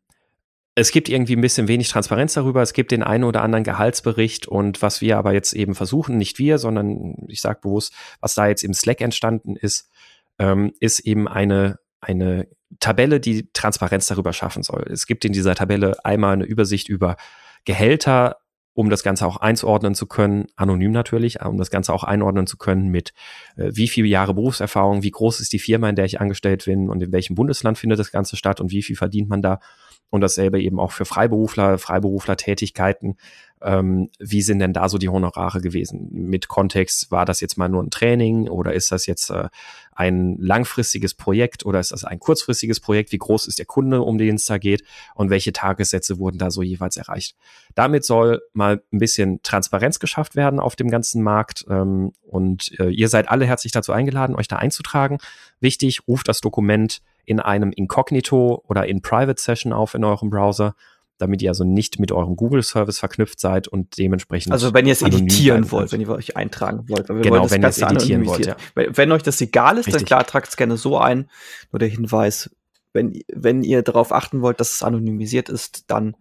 [0.76, 2.62] es gibt irgendwie ein bisschen wenig Transparenz darüber.
[2.62, 6.38] Es gibt den einen oder anderen Gehaltsbericht und was wir aber jetzt eben versuchen, nicht
[6.38, 9.90] wir, sondern ich sage bewusst, was da jetzt im Slack entstanden ist,
[10.38, 12.48] ähm, ist eben eine, eine
[12.82, 14.86] Tabelle, die Transparenz darüber schaffen soll.
[14.92, 17.16] Es gibt in dieser Tabelle einmal eine Übersicht über
[17.64, 18.38] Gehälter
[18.76, 22.58] um das Ganze auch einzuordnen zu können, anonym natürlich, um das Ganze auch einordnen zu
[22.58, 23.14] können mit
[23.56, 26.90] äh, wie viele Jahre Berufserfahrung, wie groß ist die Firma, in der ich angestellt bin
[26.90, 29.62] und in welchem Bundesland findet das Ganze statt und wie viel verdient man da.
[30.10, 33.18] Und dasselbe eben auch für Freiberufler, Freiberufler-Tätigkeiten.
[33.62, 36.10] Ähm, wie sind denn da so die Honorare gewesen?
[36.12, 39.50] Mit Kontext, war das jetzt mal nur ein Training oder ist das jetzt äh,
[39.92, 43.12] ein langfristiges Projekt oder ist das ein kurzfristiges Projekt?
[43.12, 44.84] Wie groß ist der Kunde, um den es da geht?
[45.16, 47.36] Und welche Tagessätze wurden da so jeweils erreicht?
[47.74, 51.66] Damit soll mal ein bisschen Transparenz geschafft werden auf dem ganzen Markt.
[51.70, 55.18] Ähm, und äh, ihr seid alle herzlich dazu eingeladen, euch da einzutragen.
[55.60, 60.76] Wichtig, ruft das Dokument in einem Inkognito oder in Private Session auf in eurem Browser
[61.18, 64.52] damit ihr also nicht mit eurem Google-Service verknüpft seid und dementsprechend.
[64.52, 67.08] Also wenn ihr es editieren wollt, wenn ihr euch eintragen wollt.
[67.08, 68.46] Weil wir genau, wenn ihr es editieren wollt.
[68.46, 68.58] Ja.
[68.76, 70.02] Wenn euch das egal ist, Richtig.
[70.02, 71.30] dann klar, tragt es gerne so ein.
[71.72, 72.54] Nur der Hinweis,
[72.92, 76.18] wenn, wenn ihr darauf achten wollt, dass es anonymisiert ist, dann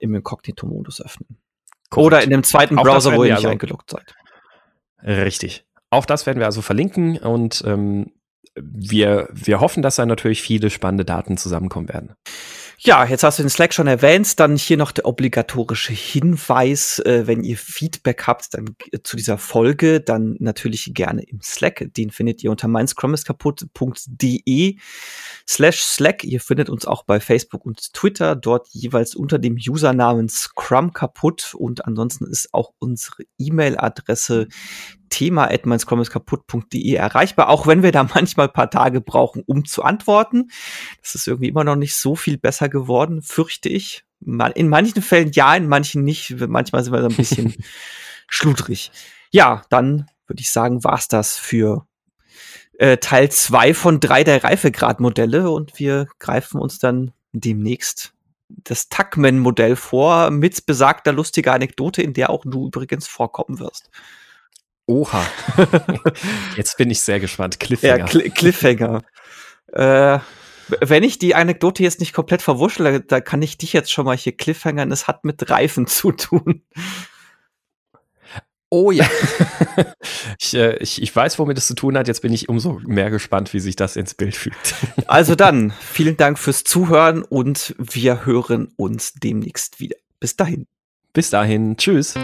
[0.00, 1.38] im Inkognito-Modus öffnen.
[1.90, 2.06] Korrekt.
[2.06, 4.14] Oder in dem zweiten Browser, wo ihr nicht also eingeloggt seid.
[5.02, 5.64] Richtig.
[5.90, 8.10] Auch das werden wir also verlinken und ähm,
[8.56, 12.14] wir, wir hoffen, dass da natürlich viele spannende Daten zusammenkommen werden.
[12.78, 17.26] Ja, jetzt hast du den Slack schon erwähnt, dann hier noch der obligatorische Hinweis, äh,
[17.26, 21.88] wenn ihr Feedback habt dann äh, zu dieser Folge, dann natürlich gerne im Slack.
[21.96, 24.76] Den findet ihr unter meinscrumiskaputt.de
[25.48, 26.24] slash Slack.
[26.24, 31.54] Ihr findet uns auch bei Facebook und Twitter, dort jeweils unter dem Usernamen Scrum kaputt
[31.54, 34.48] und ansonsten ist auch unsere E-Mail-Adresse
[35.14, 40.50] Thema kaputt.de erreichbar, auch wenn wir da manchmal ein paar Tage brauchen, um zu antworten.
[41.00, 44.04] Das ist irgendwie immer noch nicht so viel besser geworden, fürchte ich.
[44.20, 46.34] In manchen Fällen ja, in manchen nicht.
[46.48, 47.54] Manchmal sind wir so ein bisschen
[48.28, 48.90] schludrig.
[49.30, 51.86] Ja, dann würde ich sagen, war's das für
[52.78, 58.14] äh, Teil zwei von drei der Reifegradmodelle und wir greifen uns dann demnächst
[58.48, 63.90] das Tuckman-Modell vor mit besagter lustiger Anekdote, in der auch du übrigens vorkommen wirst.
[64.86, 65.24] Oha.
[66.56, 67.58] Jetzt bin ich sehr gespannt.
[67.58, 67.98] Cliffhanger.
[67.98, 69.02] Ja, Cl Cliffhanger.
[69.72, 70.18] äh,
[70.80, 74.16] wenn ich die Anekdote jetzt nicht komplett verwuschle, da kann ich dich jetzt schon mal
[74.16, 74.90] hier cliffhangern.
[74.92, 76.62] Es hat mit Reifen zu tun.
[78.70, 79.06] Oh ja.
[80.40, 82.08] ich, äh, ich, ich weiß, womit es zu tun hat.
[82.08, 84.74] Jetzt bin ich umso mehr gespannt, wie sich das ins Bild fügt.
[85.06, 89.96] also dann, vielen Dank fürs Zuhören und wir hören uns demnächst wieder.
[90.18, 90.66] Bis dahin.
[91.12, 91.76] Bis dahin.
[91.76, 92.14] Tschüss.